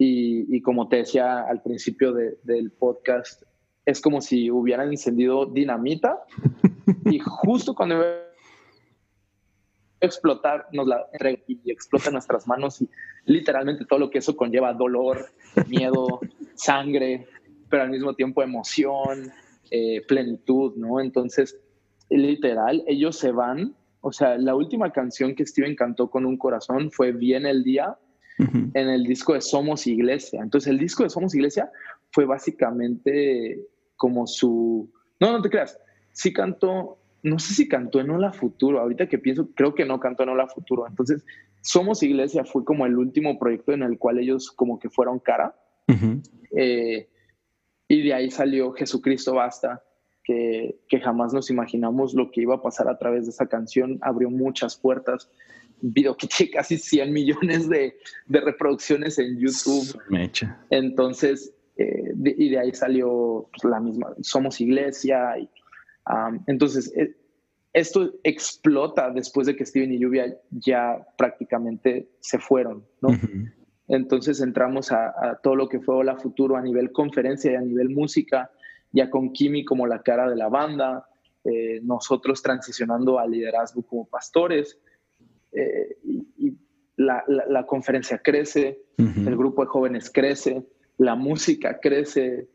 [0.00, 3.42] Y, como te decía al principio del podcast,
[3.84, 6.22] es como si hubieran encendido dinamita
[7.06, 8.27] y justo cuando a
[10.00, 12.88] explotar, nos la entrega y explota en nuestras manos y
[13.24, 15.26] literalmente todo lo que eso conlleva, dolor,
[15.68, 16.20] miedo,
[16.54, 17.26] sangre,
[17.68, 19.30] pero al mismo tiempo emoción,
[19.70, 21.00] eh, plenitud, ¿no?
[21.00, 21.58] Entonces,
[22.08, 26.90] literal, ellos se van, o sea, la última canción que Steven cantó con un corazón
[26.90, 27.96] fue Bien el Día
[28.38, 30.40] en el disco de Somos Iglesia.
[30.40, 31.70] Entonces, el disco de Somos Iglesia
[32.12, 33.60] fue básicamente
[33.96, 34.88] como su...
[35.18, 35.76] No, no te creas,
[36.12, 40.00] sí cantó, no sé si cantó en Hola Futuro, ahorita que pienso, creo que no
[40.00, 40.86] cantó en Hola Futuro.
[40.86, 41.24] Entonces,
[41.60, 45.54] Somos Iglesia fue como el último proyecto en el cual ellos como que fueron cara.
[47.88, 49.82] Y de ahí salió Jesucristo Basta,
[50.22, 53.98] que, que, jamás nos imaginamos lo que iba a pasar a través de esa canción.
[54.02, 55.30] Abrió muchas puertas.
[55.80, 57.96] Video que tiene casi 100 millones de,
[58.26, 59.98] de reproducciones en YouTube.
[60.10, 60.60] Mecha.
[60.68, 65.38] Entonces, eh, y de ahí salió pues, la misma, Somos Iglesia.
[65.38, 65.48] Y,
[66.46, 67.14] entonces, eh,
[67.72, 73.10] esto explota después de que Steven y Lluvia ya prácticamente se fueron, ¿no?
[73.88, 77.90] Entonces entramos a, todo lo que fue Hola Futuro a nivel conferencia y a nivel
[77.90, 78.50] música,
[78.92, 81.06] ya con Kimi como la cara de la banda,
[81.44, 84.78] eh, nosotros transicionando al liderazgo como pastores,
[85.52, 86.56] eh, y,
[86.96, 92.48] la, conferencia crece, el grupo de jóvenes crece, la música crece,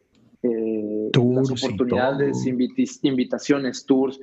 [0.43, 4.19] eh, las oportunidades, invitaciones, tours,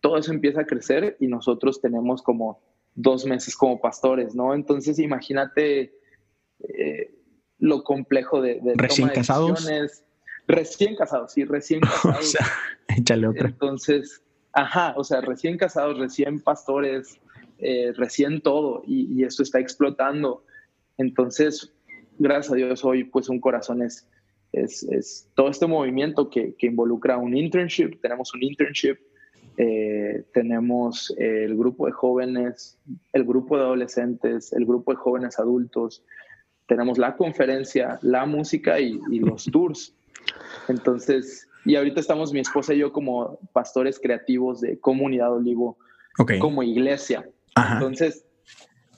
[0.00, 2.60] todo eso empieza a crecer y nosotros tenemos como
[2.94, 4.54] dos meses como pastores, ¿no?
[4.54, 5.94] Entonces imagínate
[6.60, 7.14] eh,
[7.58, 9.66] lo complejo de, de recién casados.
[10.48, 12.18] Recién casados, sí, recién casados.
[12.18, 12.46] o sea,
[12.96, 13.48] échale otra.
[13.48, 17.20] Entonces, ajá, o sea, recién casados, recién pastores,
[17.58, 20.44] eh, recién todo, y, esto está explotando.
[20.98, 21.72] Entonces,
[22.18, 24.08] gracias a Dios, hoy pues un corazón es,
[24.52, 28.98] es, todo este movimiento que, que, involucra un internship, tenemos un internship,
[29.56, 32.78] eh, tenemos el grupo de jóvenes,
[33.12, 36.02] el grupo de adolescentes, el grupo de jóvenes adultos,
[36.66, 39.94] tenemos la conferencia, la música y, los tours.
[40.68, 45.76] Entonces, y ahorita estamos mi esposa y yo como pastores creativos de Comunidad Olivo,
[46.40, 47.28] como iglesia.
[47.56, 48.24] Entonces,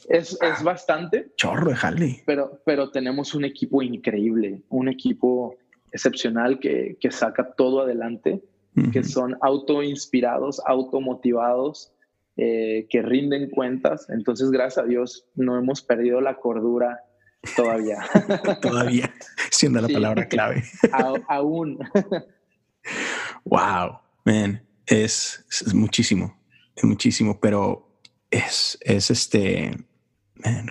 [0.09, 1.33] es, es, bastante.
[1.37, 5.57] Chorro de Pero, pero tenemos un equipo increíble, un equipo
[5.93, 8.43] excepcional que, que saca todo adelante,
[8.93, 11.93] que son autoinspirados, automotivados,
[12.37, 14.09] eh, que rinden cuentas.
[14.11, 17.01] Entonces, gracias a Dios, no hemos perdido la cordura
[17.57, 17.99] Todavía.
[18.63, 19.13] Todavía,
[19.51, 20.65] siendo la palabra clave.
[21.29, 21.79] aún.
[23.45, 25.45] wow, man, es,
[25.75, 26.37] muchísimo,
[26.75, 27.89] es muchísimo, pero
[28.31, 29.73] es, es este,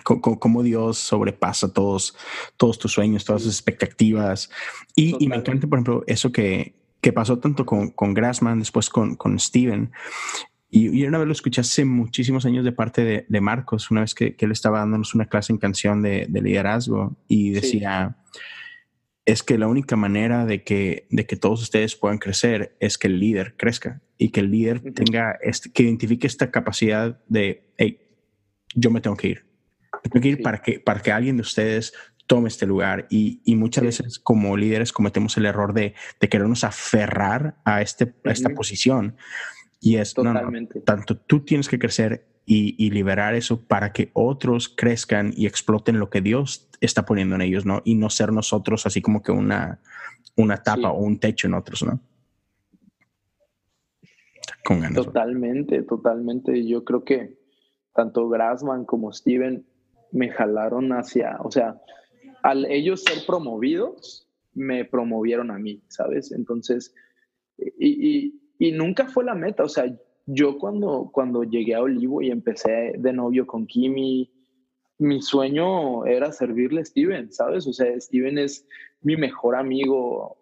[0.02, 2.16] como Dios sobrepasa todos,
[2.56, 4.50] todos tus sueños, todas tus expectativas.
[4.94, 9.16] Y, me encanta, por ejemplo, eso que, que pasó tanto con, con Grassman, después con,
[9.16, 9.90] con Steven,
[10.76, 14.34] y, una vez lo escuché hace muchísimos años de parte de, Marcos, una vez que,
[14.36, 18.16] él estaba dándonos una clase en canción de, liderazgo y decía,
[19.24, 23.06] es que la única manera de que, de que todos ustedes puedan crecer es que
[23.06, 28.00] el líder crezca y que el líder tenga, este, que identifique esta capacidad de, hey,
[28.74, 29.46] yo me tengo que ir.
[30.10, 31.94] Tengo que ir para, que, para que alguien de ustedes
[32.26, 37.56] tome este lugar y, muchas veces como líderes cometemos el error de, de querernos aferrar
[37.64, 39.16] a, este, a esta posición
[39.80, 40.80] y es, Totalmente.
[40.80, 46.10] tanto tú tienes que crecer y, liberar eso para que otros crezcan y exploten lo
[46.10, 47.80] que Dios está poniendo en ellos, ¿no?
[47.84, 49.80] Y no ser nosotros así como que una,
[50.36, 52.00] una tapa o un techo en otros, ¿no?
[54.64, 55.04] Con ganas.
[55.04, 56.66] Totalmente, totalmente.
[56.66, 57.38] Yo creo que
[57.94, 59.66] tanto Grassman como Steven
[60.14, 61.78] me jalaron hacia, o sea,
[62.42, 66.32] al ellos ser promovidos, me promovieron a mí, ¿sabes?
[66.32, 66.94] Entonces,
[67.58, 69.84] y y nunca fue la meta, o sea,
[70.26, 74.30] yo cuando, cuando llegué a Olivo y empecé de novio con Kimi,
[74.98, 77.66] mi sueño era servirle a Steven, ¿sabes?
[77.66, 78.66] O sea, Steven es
[79.02, 80.38] mi mejor amigo,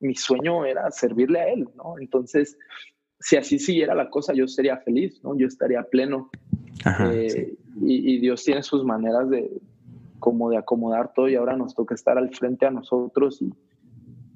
[0.00, 1.98] mi sueño era servirle a él, ¿no?
[2.00, 2.58] Entonces,
[3.20, 5.36] si así siguiera la cosa, yo sería feliz, ¿no?
[5.38, 6.30] Yo estaría pleno.
[7.12, 9.50] Eh, y, Dios tiene sus maneras de
[10.18, 13.42] como de acomodar todo y ahora nos toca estar al frente a nosotros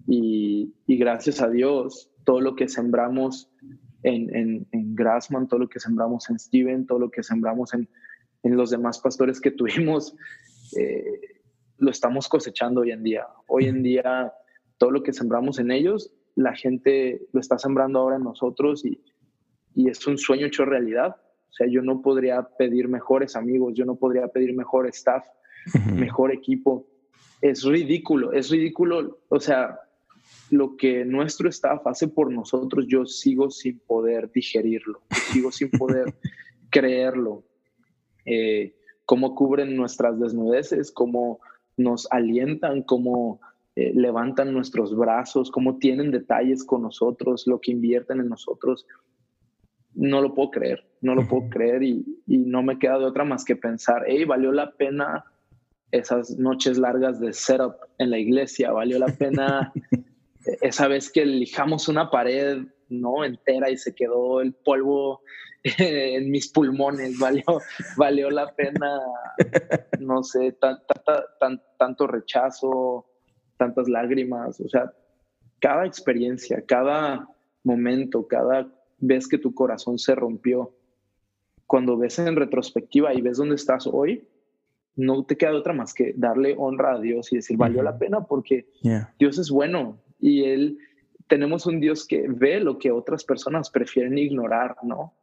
[0.07, 3.51] y, gracias a Dios todo lo que sembramos
[4.03, 7.89] en, Grassman, todo lo que sembramos en Steven, todo lo que sembramos en,
[8.43, 10.15] los demás pastores que tuvimos,
[10.77, 11.43] eh,
[11.79, 13.27] lo estamos cosechando hoy en día.
[13.47, 14.33] Hoy en día,
[14.79, 19.89] todo lo que sembramos en ellos, la gente lo está sembrando ahora en nosotros y
[19.89, 21.17] es un sueño hecho realidad.
[21.55, 25.23] O sea, yo no podría pedir mejores amigos, yo no podría pedir mejor staff,
[25.95, 26.85] mejor equipo.
[27.41, 29.21] Es ridículo, es ridículo.
[29.29, 29.79] O sea,
[30.51, 36.13] lo que nuestro staff hace por nosotros, yo sigo sin poder digerirlo, sigo sin poder
[36.71, 37.45] creerlo.
[38.27, 38.75] Eh,
[39.07, 41.39] cómo cubren nuestras desnudeces, cómo
[41.77, 43.41] nos alientan, cómo
[43.77, 48.89] eh, levantan nuestros brazos, cómo tienen detalles con nosotros, lo que invierten en nosotros.
[49.95, 53.45] No lo puedo creer, no lo puedo creer y, no me queda de otra más
[53.45, 55.25] que pensar, hey, valió la pena
[55.91, 59.73] esas noches largas de setup en la iglesia, valió la pena
[60.61, 65.23] esa vez que lijamos una pared no entera y se quedó el polvo
[65.79, 67.45] en mis pulmones, valió,
[67.97, 69.01] valió la pena,
[70.01, 70.57] no sé,
[71.79, 73.07] tanto rechazo,
[73.57, 74.93] tantas lágrimas, o sea,
[75.61, 77.27] cada experiencia, cada
[77.63, 78.69] momento, cada
[78.99, 80.75] vez que tu corazón se rompió,
[81.67, 84.29] cuando ves en retrospectiva y ves dónde estás hoy,
[84.97, 88.27] no te queda otra más que darle honra a Dios y decir, valió la pena
[88.27, 88.69] porque
[89.19, 90.79] Dios es bueno y Él,
[91.27, 95.15] tenemos un Dios que ve lo que otras personas prefieren ignorar, ¿no?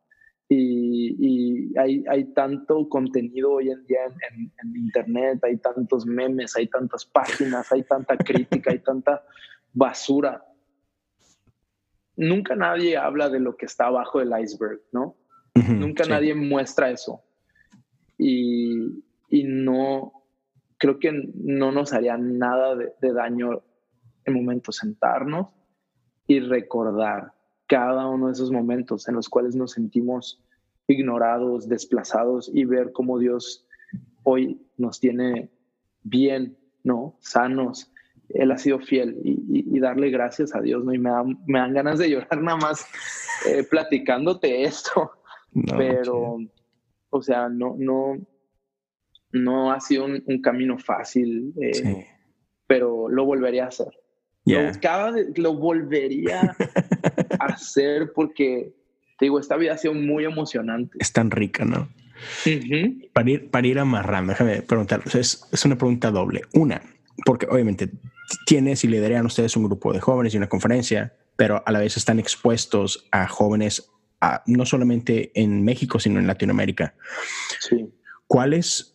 [0.54, 6.68] y, hay, hay, tanto contenido hoy en día en, en, Internet, hay tantos memes, hay
[6.68, 9.24] tantas páginas, hay tanta crítica, hay tanta
[9.74, 10.44] basura.
[12.22, 15.16] Nunca nadie habla de lo que está abajo del iceberg, ¿no?
[15.56, 17.24] Nunca nadie muestra eso.
[18.16, 20.14] Y, y, no,
[20.78, 23.64] creo que no nos haría nada de, de daño
[24.24, 25.48] en momento sentarnos
[26.28, 27.34] y recordar
[27.66, 30.44] cada uno de esos momentos en los cuales nos sentimos
[30.86, 33.66] ignorados, desplazados y ver cómo Dios
[34.22, 35.50] hoy nos tiene
[36.04, 37.18] bien, ¿no?
[37.20, 37.92] Sanos.
[38.36, 40.94] Él ha sido fiel y, darle gracias a Dios, ¿no?
[40.94, 42.86] Y me, dan ganas de llorar nada más
[43.48, 45.12] eh, platicándote esto.
[45.76, 46.38] Pero,
[47.10, 48.16] o sea, no, no,
[49.32, 52.06] no ha sido un, camino fácil, eh,
[52.68, 53.92] pero lo volvería a hacer.
[54.46, 56.56] Lo, cada, lo volvería
[57.40, 58.74] a hacer porque,
[59.18, 60.98] te digo, esta vida ha sido muy emocionante.
[61.00, 61.90] Es tan rica, ¿no?
[63.14, 66.44] para, ir, para ir amarrando, déjame preguntar, es, es una pregunta doble.
[66.54, 66.82] Una,
[67.26, 67.90] porque obviamente
[68.46, 71.98] tienes y lideran ustedes un grupo de jóvenes y una conferencia, pero a la vez
[71.98, 73.90] están expuestos a jóvenes
[74.46, 76.94] no solamente en México, sino en Latinoamérica.
[77.60, 77.92] Sí.
[78.28, 78.94] ¿Cuáles,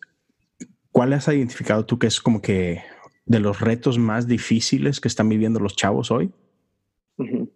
[0.93, 2.83] ¿Cuál has identificado tú que es como que
[3.25, 6.33] de los retos más difíciles que están viviendo los chavos hoy?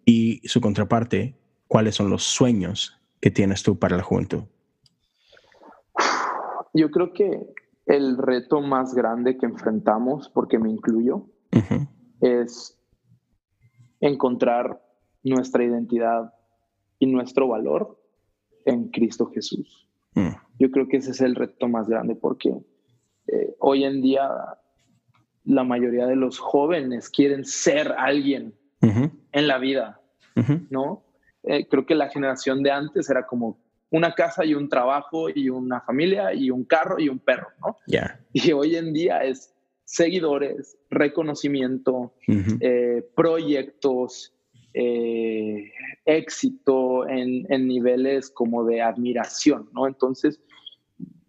[0.05, 4.43] Y su contraparte, ¿cuáles son los sueños que tienes tú para la juventud?
[6.73, 7.39] Yo creo que
[7.85, 11.27] el reto más grande que enfrentamos, porque me incluyo,
[12.21, 12.79] es
[13.99, 14.81] encontrar
[15.23, 16.33] nuestra identidad
[16.99, 17.99] y nuestro valor
[18.65, 19.87] en Cristo Jesús.
[20.13, 20.29] Mm.
[20.59, 22.53] Yo creo que ese es el reto más grande porque
[23.27, 24.29] eh, hoy en día
[25.45, 30.01] la mayoría de los jóvenes quieren ser alguien en la vida,
[30.71, 31.03] ¿no?
[31.43, 33.59] Eh, creo que la generación de antes era como
[33.91, 37.77] una casa y un trabajo y una familia y un carro y un perro, ¿no?
[38.33, 39.53] Y hoy en día es
[39.91, 42.13] seguidores, reconocimiento,
[42.61, 44.33] eh, proyectos,
[44.73, 45.69] eh,
[46.05, 49.87] éxito en, en, niveles como de admiración, ¿no?
[49.87, 50.39] Entonces,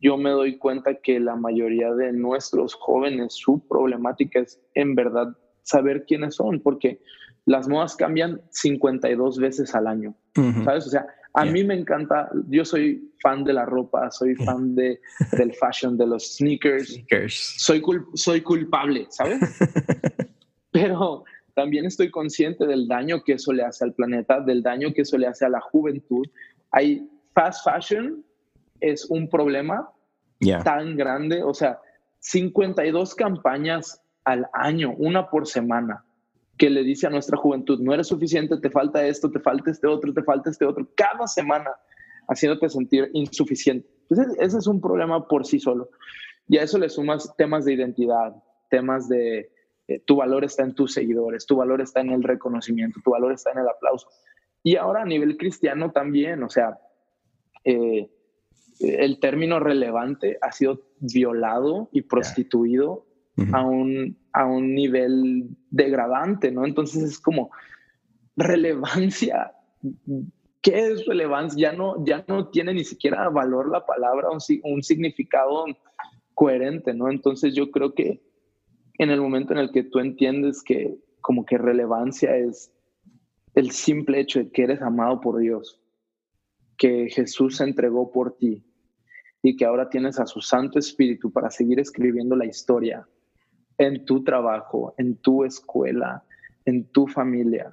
[0.00, 5.36] yo me doy cuenta que la mayoría de nuestros jóvenes, su problemática es en verdad
[5.62, 7.00] saber quiénes son, porque
[7.46, 10.14] las modas cambian 52 veces al año,
[10.64, 10.86] ¿sabes?
[10.86, 15.00] O sea, a mí me encanta, yo soy fan de la ropa, soy fan de,
[15.32, 17.00] del fashion, de los sneakers.
[17.28, 17.82] Soy,
[18.14, 19.40] soy culpable, ¿sabes?
[20.70, 21.24] Pero
[21.54, 25.16] también estoy consciente del daño que eso le hace al planeta, del daño que eso
[25.16, 26.26] le hace a la juventud.
[26.70, 28.24] Hay fast fashion,
[28.80, 29.90] es un problema
[30.64, 31.78] tan grande, o sea,
[32.18, 36.04] 52 campañas al año, una por semana
[36.56, 39.86] que le dice a nuestra juventud, no eres suficiente, te falta esto, te falta este
[39.86, 41.70] otro, te falta este otro, cada semana
[42.28, 43.88] haciéndote sentir insuficiente.
[44.08, 45.90] Entonces, ese es un problema por sí solo.
[46.48, 48.34] Y a eso le sumas temas de identidad,
[48.68, 49.50] temas de
[49.88, 53.32] eh, tu valor está en tus seguidores, tu valor está en el reconocimiento, tu valor
[53.32, 54.08] está en el aplauso.
[54.62, 56.78] Y ahora a nivel cristiano también, o sea,
[57.64, 58.10] eh,
[58.80, 63.06] el término relevante ha sido violado y prostituido
[63.52, 66.64] a, un, a un nivel degradante, ¿no?
[66.64, 67.50] Entonces es como
[68.36, 69.52] relevancia.
[70.60, 71.70] ¿Qué es relevancia?
[71.70, 75.64] Ya no, ya no tiene ni siquiera valor la palabra, un, un significado
[76.34, 77.10] coherente, ¿no?
[77.10, 78.22] Entonces yo creo que
[78.98, 82.72] en el momento en el que tú entiendes que como que relevancia es
[83.54, 85.80] el simple hecho de que eres amado por Dios,
[86.76, 88.64] que Jesús se entregó por ti
[89.42, 93.06] y que ahora tienes a su Santo Espíritu para seguir escribiendo la historia
[93.86, 96.24] en tu trabajo, en tu escuela,
[96.64, 97.70] en tu familia,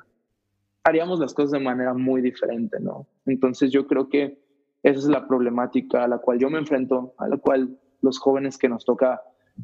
[0.83, 3.07] haríamos las cosas de manera muy diferente, ¿no?
[3.25, 4.39] Entonces yo creo que
[4.81, 8.57] esa es la problemática a la cual yo me enfrento, a la cual los jóvenes
[8.57, 9.21] que nos toca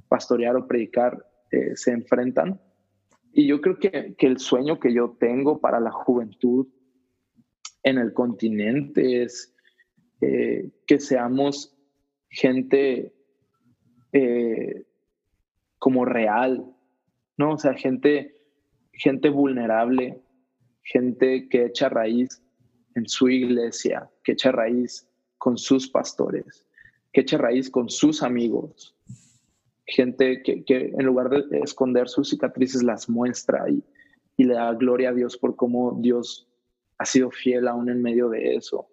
[0.09, 2.59] pastorear o predicar eh, se enfrentan.
[3.31, 6.67] y yo creo que, que, el sueño que yo tengo para la juventud
[7.83, 9.53] en el continente es
[10.21, 11.77] eh, que seamos
[12.29, 13.13] gente
[14.11, 14.85] eh,
[15.85, 16.65] como real,
[17.37, 17.51] ¿no?
[17.53, 18.35] O sea, gente,
[18.91, 20.19] gente vulnerable,
[20.81, 22.41] gente que echa raíz
[22.95, 25.07] en su iglesia, que echa raíz
[25.37, 26.65] con sus pastores,
[27.13, 28.97] que echa raíz con sus amigos,
[29.85, 33.83] gente que, en lugar de esconder sus cicatrices las muestra y,
[34.37, 36.49] y, le da gloria a Dios por cómo Dios
[36.97, 38.87] ha sido fiel aún en medio de eso.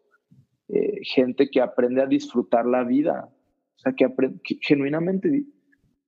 [0.69, 3.31] Eh, gente que aprende a disfrutar la vida,
[3.77, 4.15] o sea, que,
[4.61, 5.47] genuinamente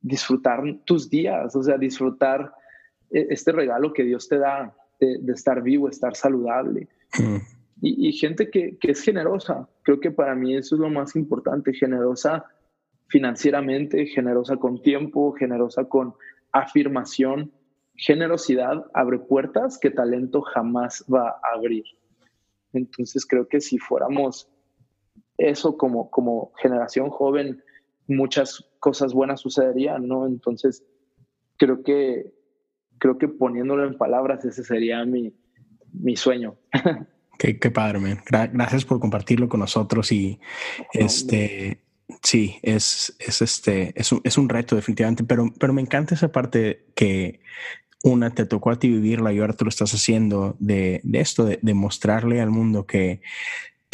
[0.05, 2.53] disfrutar tus días, o sea, disfrutar
[3.11, 6.89] eh, este regalo que Dios te da de, estar vivo, estar saludable.
[7.19, 7.37] Mm.
[7.81, 11.17] Y, y, gente que, que es generosa, creo que para mí eso es lo más
[11.17, 12.45] importante, generosa
[13.09, 16.15] financieramente, generosa con tiempo, generosa con
[16.53, 17.53] afirmación.
[17.97, 21.85] Generosidad abre puertas que talento jamás va a abrir.
[22.73, 24.49] Entonces creo que si fuéramos
[25.39, 27.63] eso como, como generación joven,
[28.07, 30.27] muchas cosas buenas sucederían, ¿no?
[30.27, 30.85] Entonces
[31.57, 32.35] creo que,
[32.99, 35.33] creo que poniéndolo en palabras, ese sería mi,
[35.91, 36.57] mi sueño.
[37.37, 38.21] Qué, qué padre, man.
[38.31, 40.39] Gracias por compartirlo con nosotros y
[40.93, 41.83] este
[42.23, 46.31] Sí, es, es este, es un, es un reto definitivamente, pero, pero me encanta esa
[46.31, 47.41] parte que
[48.05, 51.45] una te tocó a ti vivirla y ahora tú lo estás haciendo de, de esto,
[51.45, 53.21] de, de, mostrarle al mundo que,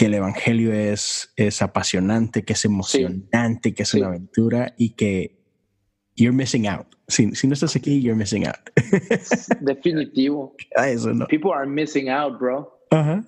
[0.01, 5.37] que el evangelio es, es apasionante, que es emocionante, que es una aventura y que
[6.17, 6.87] you're missing out.
[7.07, 8.57] Si, si, no estás aquí, you're missing out.
[9.61, 10.57] Definitivo.
[10.75, 11.27] Eso, ¿no?
[11.27, 12.81] People are missing out, bro.
[12.91, 13.23] Ajá.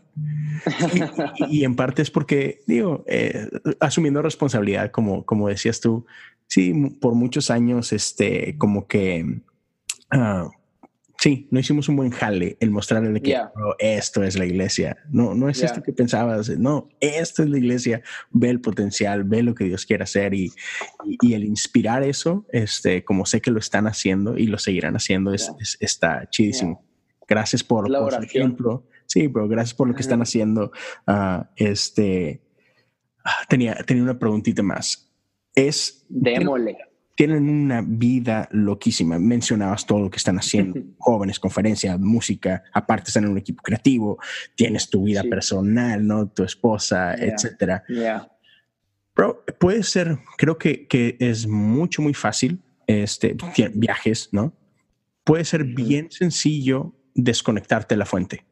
[1.50, 6.06] Y, en parte es porque, digo, eh, asumiendo responsabilidad, como, como decías tú,
[6.46, 9.42] sí, por muchos años, este, como que,
[10.10, 10.50] uh,
[11.22, 13.38] sí, no hicimos un buen jale el mostrarle que
[13.78, 14.96] esto es la iglesia.
[15.08, 19.44] No, no es esto que pensabas, no, esto es la iglesia, ve el potencial, ve
[19.44, 20.52] lo que Dios quiere hacer y,
[21.20, 25.32] y, el inspirar eso, este, como sé que lo están haciendo y lo seguirán haciendo,
[25.32, 26.84] es, está chidísimo.
[27.28, 30.72] Gracias por, por su ejemplo Sí, pero gracias por lo que están haciendo.
[31.06, 32.42] Uh, este
[33.22, 35.12] ah, tenía, tenía una preguntita más.
[35.54, 36.78] Es démole.
[37.14, 39.18] Tienen una vida loquísima.
[39.18, 44.18] Mencionabas todo lo que están haciendo, jóvenes, conferencias, música, aparte están en un equipo creativo,
[44.54, 46.28] tienes tu vida personal, ¿no?
[46.28, 47.84] Tu esposa, etcétera.
[49.14, 53.36] Pero puede ser, creo que, que es mucho, muy fácil, este,
[53.74, 54.54] viajes, ¿no?
[55.24, 58.44] Puede ser bien sencillo desconectarte de la fuente.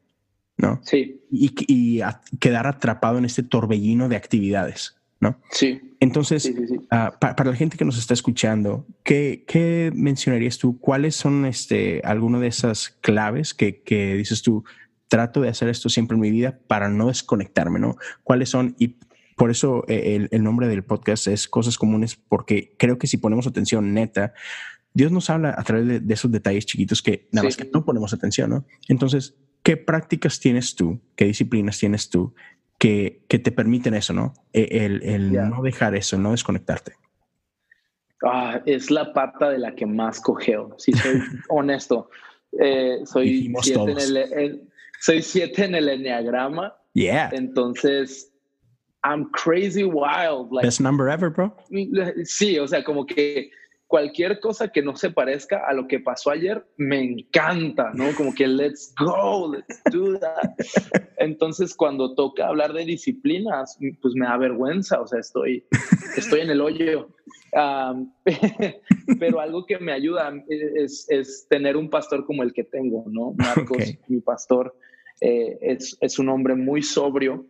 [0.61, 0.79] ¿no?
[0.83, 1.21] Sí.
[1.31, 2.01] Y,
[2.39, 5.39] quedar atrapado en este torbellino de actividades, ¿no?
[5.51, 5.95] Sí.
[6.01, 6.51] Entonces,
[6.89, 10.79] ah, para la gente que nos está escuchando, ¿qué, ¿qué, mencionarías tú?
[10.79, 14.65] ¿Cuáles son este, algunas de esas claves que, que, dices tú,
[15.07, 17.97] trato de hacer esto siempre en mi vida para no desconectarme, ¿no?
[18.23, 18.75] ¿Cuáles son?
[18.79, 18.97] Y
[19.35, 23.45] por eso eh, el, nombre del podcast es Cosas Comunes, porque creo que si ponemos
[23.45, 24.33] atención neta,
[24.93, 28.13] Dios nos habla a través de, esos detalles chiquitos que nada más que no ponemos
[28.13, 28.65] atención, ¿no?
[28.87, 32.33] Entonces, ¿qué prácticas tienes tú, qué disciplinas tienes tú
[32.81, 34.33] que, que te permiten eso, ¿no?
[34.51, 36.93] E, el, el no dejar eso, no desconectarte.
[38.25, 42.09] Ah, es la pata de la que más cogeo, si soy honesto.
[42.59, 44.67] Eh, soy, siete en el,
[44.99, 46.75] soy siete en el enneagrama.
[46.93, 47.29] Yeah.
[47.33, 48.31] Entonces,
[49.03, 50.51] I'm crazy wild.
[50.51, 51.55] Like, Best number ever, bro.
[52.25, 53.51] Sí, o sea, como que
[53.91, 58.05] cualquier cosa que no se parezca a lo que pasó ayer me encanta, ¿no?
[58.15, 60.51] Como que let's go, let's do that.
[61.17, 65.65] Entonces, cuando toca hablar de disciplinas, pues me da vergüenza, o sea, estoy,
[66.15, 67.09] estoy en el hoyo.
[69.19, 73.33] pero algo que me ayuda es, es, tener un pastor como el que tengo, ¿no?
[73.33, 74.73] Marcos, mi pastor,
[75.19, 77.45] eh, es, es un hombre muy sobrio,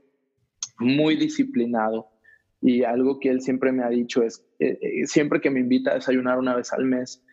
[0.80, 2.10] muy disciplinado
[2.62, 5.92] y algo que él siempre me ha dicho es, eh, eh, siempre que me invita
[5.92, 7.24] a desayunar una vez al mes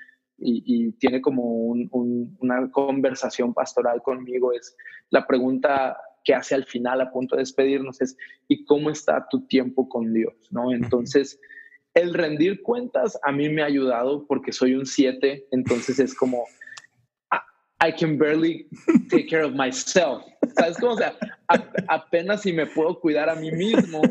[0.41, 4.77] y, tiene como una conversación pastoral conmigo, es
[5.11, 8.17] la pregunta que hace al final a punto de despedirnos es,
[8.47, 10.35] ¿y cómo está tu tiempo con Dios?
[10.51, 10.73] ¿No?
[10.73, 11.41] Entonces,
[11.95, 16.45] el rendir cuentas a mí me ha ayudado porque soy un 7, entonces es como,
[17.81, 18.69] I can barely
[19.11, 20.25] take care of myself.
[20.57, 20.93] ¿Sabes cómo?
[20.93, 21.15] O sea,
[21.89, 24.03] apenas si me puedo cuidar a mí mismo,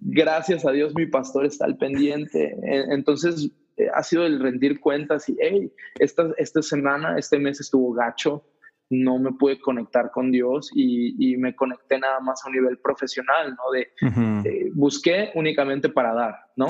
[0.00, 2.56] gracias a Dios mi pastor está al pendiente.
[2.62, 7.92] Entonces eh, ha sido el rendir cuentas y, hey, esta, esta semana, este mes estuvo
[7.92, 8.44] gacho,
[8.90, 13.54] no me pude conectar con Dios y, me conecté nada más a un nivel profesional,
[13.54, 13.70] ¿no?
[13.70, 16.66] De, busqué únicamente para dar, ¿no?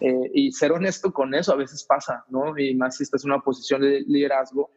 [0.00, 2.56] Eh, y ser honesto con eso a veces pasa, ¿no?
[2.58, 4.70] Y más si estás en una posición de liderazgo,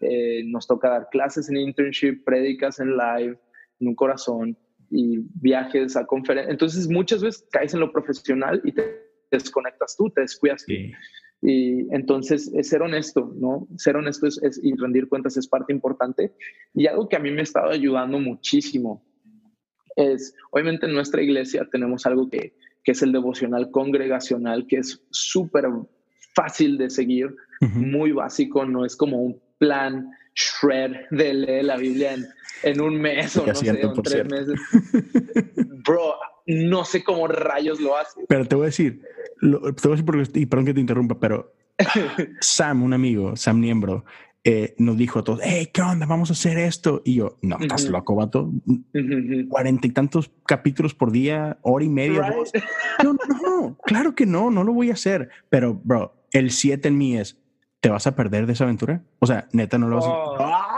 [0.00, 3.38] eh, nos toca dar clases en internship, prédicas en live,
[3.80, 4.58] en un corazón
[4.90, 6.52] y viajes a conferencias.
[6.52, 10.64] Entonces muchas veces caes en lo profesional y te desconectas tú, te descuidas
[11.40, 13.68] Y entonces es ser honesto, ¿no?
[13.76, 16.32] Ser honesto es, y rendir cuentas es parte importante.
[16.74, 19.04] Y algo que a mí me ha estado ayudando muchísimo
[19.96, 25.04] es, obviamente en nuestra iglesia tenemos algo que, que es el devocional congregacional, que es
[25.10, 25.66] súper
[26.34, 30.08] fácil de seguir, muy básico, no es como un plan
[30.38, 32.16] shred de leer la Biblia
[32.62, 34.60] en, un mes o no sé, en tres meses.
[35.84, 36.14] Bro,
[36.46, 38.20] no sé cómo rayos lo hace.
[38.28, 39.02] Pero te voy a decir,
[39.40, 41.52] te voy a decir porque, y perdón que te interrumpa, pero
[42.40, 44.04] Sam, un amigo, Sam Niembro,
[44.44, 46.06] eh, nos dijo a todos, hey, ¿qué onda?
[46.06, 47.02] Vamos a hacer esto.
[47.04, 48.50] Y yo, no, estás loco, vato.
[49.48, 52.34] Cuarenta y tantos capítulos por día, hora y media.
[53.02, 55.28] No, no, no, claro que no, no lo voy a hacer.
[55.50, 57.36] Pero, bro, el 7 en mí es,
[57.80, 59.02] ¿te vas a perder de esa aventura?
[59.18, 60.10] O sea, neta, no lo vas a...
[60.10, 60.36] Oh.
[60.38, 60.68] ¡Ah!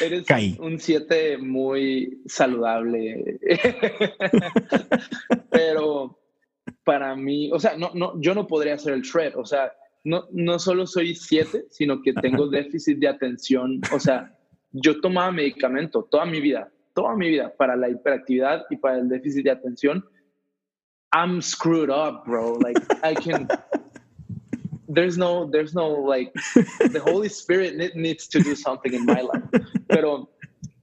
[0.00, 0.26] Eres
[0.58, 3.38] un 7 muy saludable.
[5.50, 6.18] Pero
[6.84, 9.34] para mí, o sea, no, no, yo no podría hacer el shred.
[9.36, 9.72] O sea,
[10.04, 13.80] no, no solo soy 7, sino que tengo déficit de atención.
[13.92, 14.36] O sea,
[14.72, 19.08] yo tomaba medicamento toda mi vida, toda mi vida para la hiperactividad y para el
[19.08, 20.04] déficit de atención.
[21.12, 22.58] I'm screwed up, bro.
[22.58, 23.48] Like, I can
[24.88, 26.32] there's no there's no like
[26.92, 29.44] the Holy Spirit needs to do something in my life.
[29.88, 30.30] Pero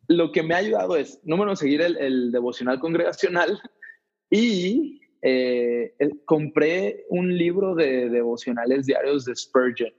[0.07, 3.59] lo que me ha ayudado es, número seguir el, el devocional congregacional
[4.29, 5.93] y eh,
[6.25, 9.93] compré un libro de devocionales diarios de Spurgeon,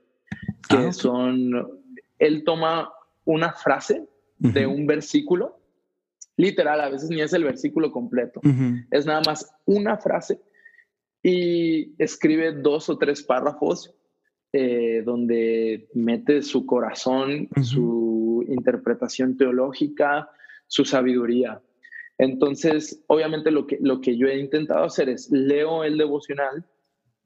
[0.68, 1.80] que ah, son,
[2.18, 2.92] él toma
[3.24, 4.06] una frase
[4.38, 5.58] de un versículo,
[6.36, 8.42] literal, a veces ni es el versículo completo,
[8.90, 10.42] es nada más una frase
[11.24, 13.92] y escribe dos o tres párrafos
[14.52, 20.30] eh, donde mete su corazón, su interpretación teológica,
[20.68, 21.62] su sabiduría.
[22.18, 26.64] Entonces, obviamente lo que, lo que yo he intentado hacer es leo el devocional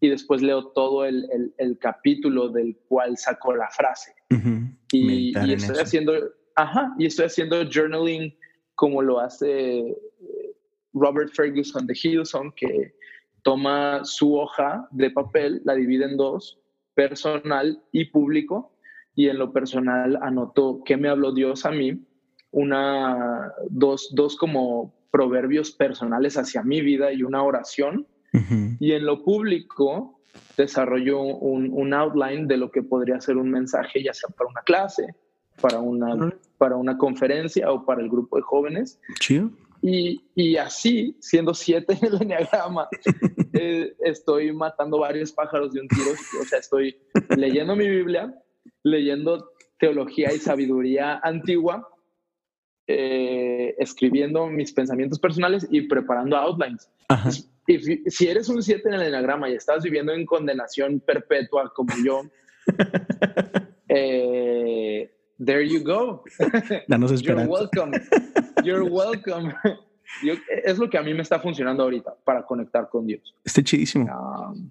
[0.01, 4.15] y después leo todo el, capítulo del cual sacó la frase.
[4.93, 6.13] y, estoy haciendo,
[6.55, 8.33] ajá, y estoy haciendo journaling
[8.77, 9.97] como lo hace eh,
[10.93, 12.95] Robert Ferguson de Hillsong, que
[13.43, 16.59] toma su hoja de papel, la divide en dos
[16.99, 18.73] personal y público.
[19.15, 22.05] Y en lo personal anoto qué me habló Dios a mí,
[22.51, 28.07] una, dos, dos como proverbios personales hacia mi vida y una oración.
[28.79, 30.21] Y en lo público
[30.57, 34.61] desarrolló un, un, outline de lo que podría ser un mensaje, ya sea para una
[34.63, 35.15] clase,
[35.61, 39.01] para una, para una conferencia o para el grupo de jóvenes.
[39.81, 42.89] Y, y, así, siendo siete en el enneagrama,
[43.53, 46.11] eh, estoy matando varios pájaros de un tiro.
[46.41, 46.97] O sea, estoy
[47.37, 48.35] leyendo mi Biblia,
[48.83, 51.89] leyendo teología y sabiduría antigua,
[52.87, 56.91] eh, escribiendo mis pensamientos personales y preparando outlines.
[57.67, 57.79] Y
[58.11, 62.23] si eres un siete en el enneagrama y estás viviendo en condenación perpetua como yo,
[63.89, 66.25] eh, there you go.
[66.89, 67.45] Danos esperanza.
[67.45, 67.93] You're welcome.
[68.65, 69.55] You're welcome.
[70.65, 73.35] es lo que a mí me está funcionando ahorita para conectar con Dios.
[73.45, 74.07] Está chidísimo.
[74.07, 74.71] Um.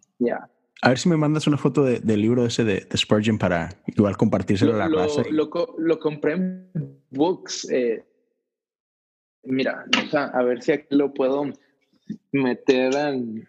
[0.82, 4.76] A ver si me mandas una foto del libro ese de, Spurgeon para igual compartírselo
[4.76, 5.24] a la lo, raza.
[5.32, 6.70] Lo, compré en
[7.10, 7.68] Books.
[7.72, 8.06] Eh,
[9.44, 11.52] mira, a ver si aquí lo puedo
[12.32, 13.48] meter en,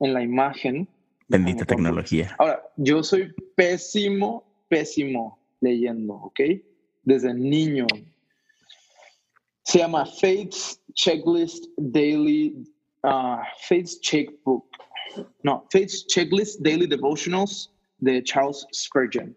[0.00, 0.88] en la imagen.
[1.28, 2.34] Bendita tecnología.
[2.38, 6.40] Ahora, yo soy pésimo, pésimo leyendo, ¿ok?
[7.04, 7.86] Desde niño.
[9.62, 12.64] Se llama Faith's Checklist Daily,
[13.04, 13.38] uh,
[13.68, 14.64] Faith's Checkbook.
[15.42, 19.36] No, Faith's Checklist Daily Devotionals de Charles Spurgeon.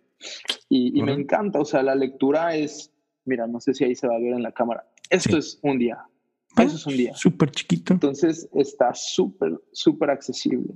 [0.69, 2.91] Y, me encanta, o sea, la lectura es,
[3.25, 4.85] mira, no sé si ahí se va a ver en la cámara.
[5.09, 5.97] Esto es un día.
[6.55, 7.15] Ah, Eso es un día.
[7.15, 7.93] Súper chiquito.
[7.93, 10.73] Entonces está súper, súper accesible.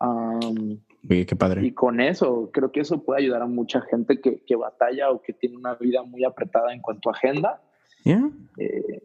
[0.00, 1.64] Um, qué padre.
[1.66, 5.20] Y con eso, creo que eso puede ayudar a mucha gente que, que batalla o
[5.20, 7.60] que tiene una vida muy apretada en cuanto a agenda.
[8.04, 8.30] ¿Ya?
[8.58, 9.02] Eh,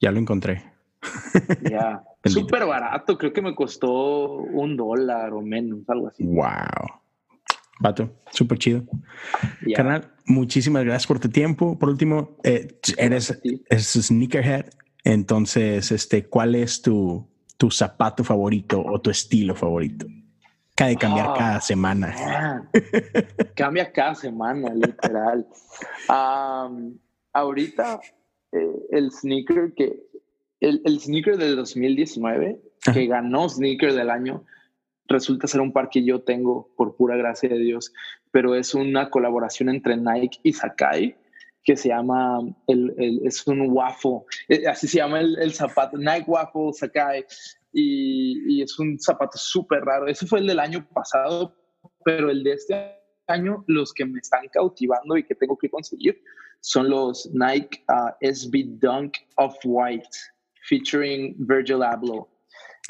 [0.00, 0.62] ya lo encontré.
[1.70, 2.02] Ya.
[2.24, 6.24] Súper barato, creo que me costó un dólar o menos, algo así.
[6.24, 7.00] Wow.
[7.78, 8.84] Vato, súper chido.
[9.74, 11.78] Canal, muchísimas gracias por tu tiempo.
[11.78, 14.70] Por último, eh, eres, eres sneakerhead.
[15.04, 17.28] Entonces, este, ¿cuál es tu,
[17.58, 20.06] tu zapato favorito o tu estilo favorito?
[20.76, 22.68] Cada de cambiar cada semana.
[23.56, 25.46] cambia cada semana, literal.
[27.32, 28.00] ahorita,
[28.52, 30.02] eh, el sneaker que,
[30.60, 32.60] el, el, sneaker del 2019,
[32.92, 34.44] que ganó sneaker del año,
[35.08, 37.92] resulta ser un par que yo tengo por pura gracia de Dios,
[38.30, 41.16] pero es una colaboración entre Nike y Sakai
[41.66, 42.38] que se llama,
[42.68, 42.94] el,
[43.24, 47.26] es un waffle, eh, así se llama el, zapato, Nike Waffle Sakai,
[47.78, 50.06] y, y es un zapato súper raro.
[50.06, 51.54] Ese fue el del año pasado,
[52.06, 52.96] pero el de este
[53.26, 56.18] año, los que me están cautivando y que tengo que conseguir
[56.60, 60.08] son los Nike uh, SB Dunk of White,
[60.66, 62.26] featuring Virgil Abloh.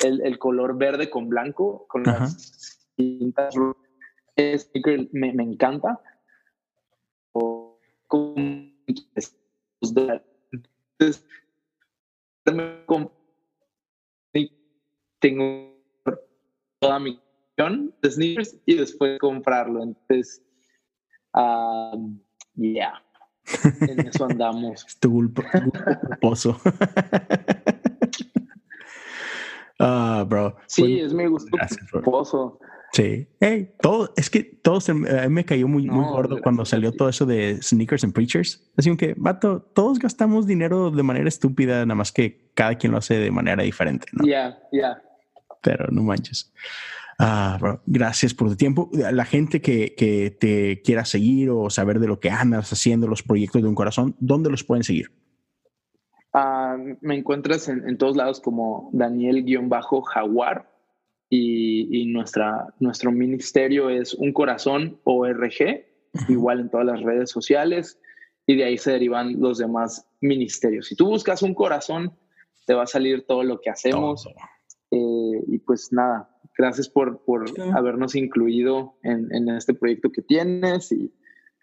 [0.05, 3.57] El, el, color verde con blanco, con las cintas.
[5.13, 6.01] me, me encanta.
[15.27, 15.75] Tengo
[16.81, 17.21] toda mi
[18.03, 19.83] de sneakers y después comprarlo.
[19.83, 20.43] Entonces,
[21.35, 22.21] um,
[22.55, 23.03] yeah,
[23.81, 24.87] en eso andamos.
[25.01, 25.33] tu
[26.21, 26.59] pozo.
[29.79, 30.57] Ah, bro.
[30.69, 31.51] Sí, es mi gusto
[32.03, 32.59] pozo.
[32.93, 33.29] Sí.
[33.41, 37.27] Hey, todo, es que todo se, me cayó muy, muy gordo cuando salió todo eso
[37.27, 38.73] de sneakers and preachers.
[38.79, 42.97] Así que, vato, todos gastamos dinero de manera estúpida, nada más que cada quien lo
[42.97, 44.27] hace de manera diferente, ¿no?
[44.27, 45.03] Ya, ya.
[45.67, 46.53] Pero no manches.
[47.19, 48.89] Ah, bro, gracias por tu tiempo.
[48.93, 53.25] La gente que, que, te quiera seguir o saber de lo que andas haciendo, los
[53.25, 55.11] proyectos de un corazón, ¿dónde los pueden seguir?
[56.33, 60.71] Ah, me encuentras en, todos lados como Daniel-Jaguar
[61.29, 65.85] y, y, nuestra, nuestro ministerio es Un Corazón ORG,
[66.29, 67.99] igual en todas las redes sociales
[68.47, 70.87] y de ahí se derivan los demás ministerios.
[70.87, 72.13] Si tú buscas un corazón,
[72.67, 74.29] te va a salir todo lo que hacemos.
[75.37, 77.45] Eh, y pues nada, gracias por, por
[77.75, 81.13] habernos incluido en, en, este proyecto que tienes y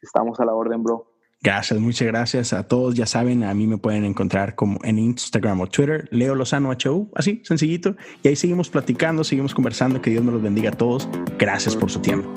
[0.01, 1.09] estamos a la orden, bro.
[1.41, 2.95] Gracias, muchas gracias a todos.
[2.95, 7.11] Ya saben, a mí me pueden encontrar como en Instagram o Twitter, Leo Lozano HU,
[7.15, 7.97] así, sencillito.
[8.23, 10.01] Y ahí seguimos platicando, seguimos conversando.
[10.01, 11.09] Que Dios me los bendiga a todos.
[11.37, 12.31] Gracias por su tiempo.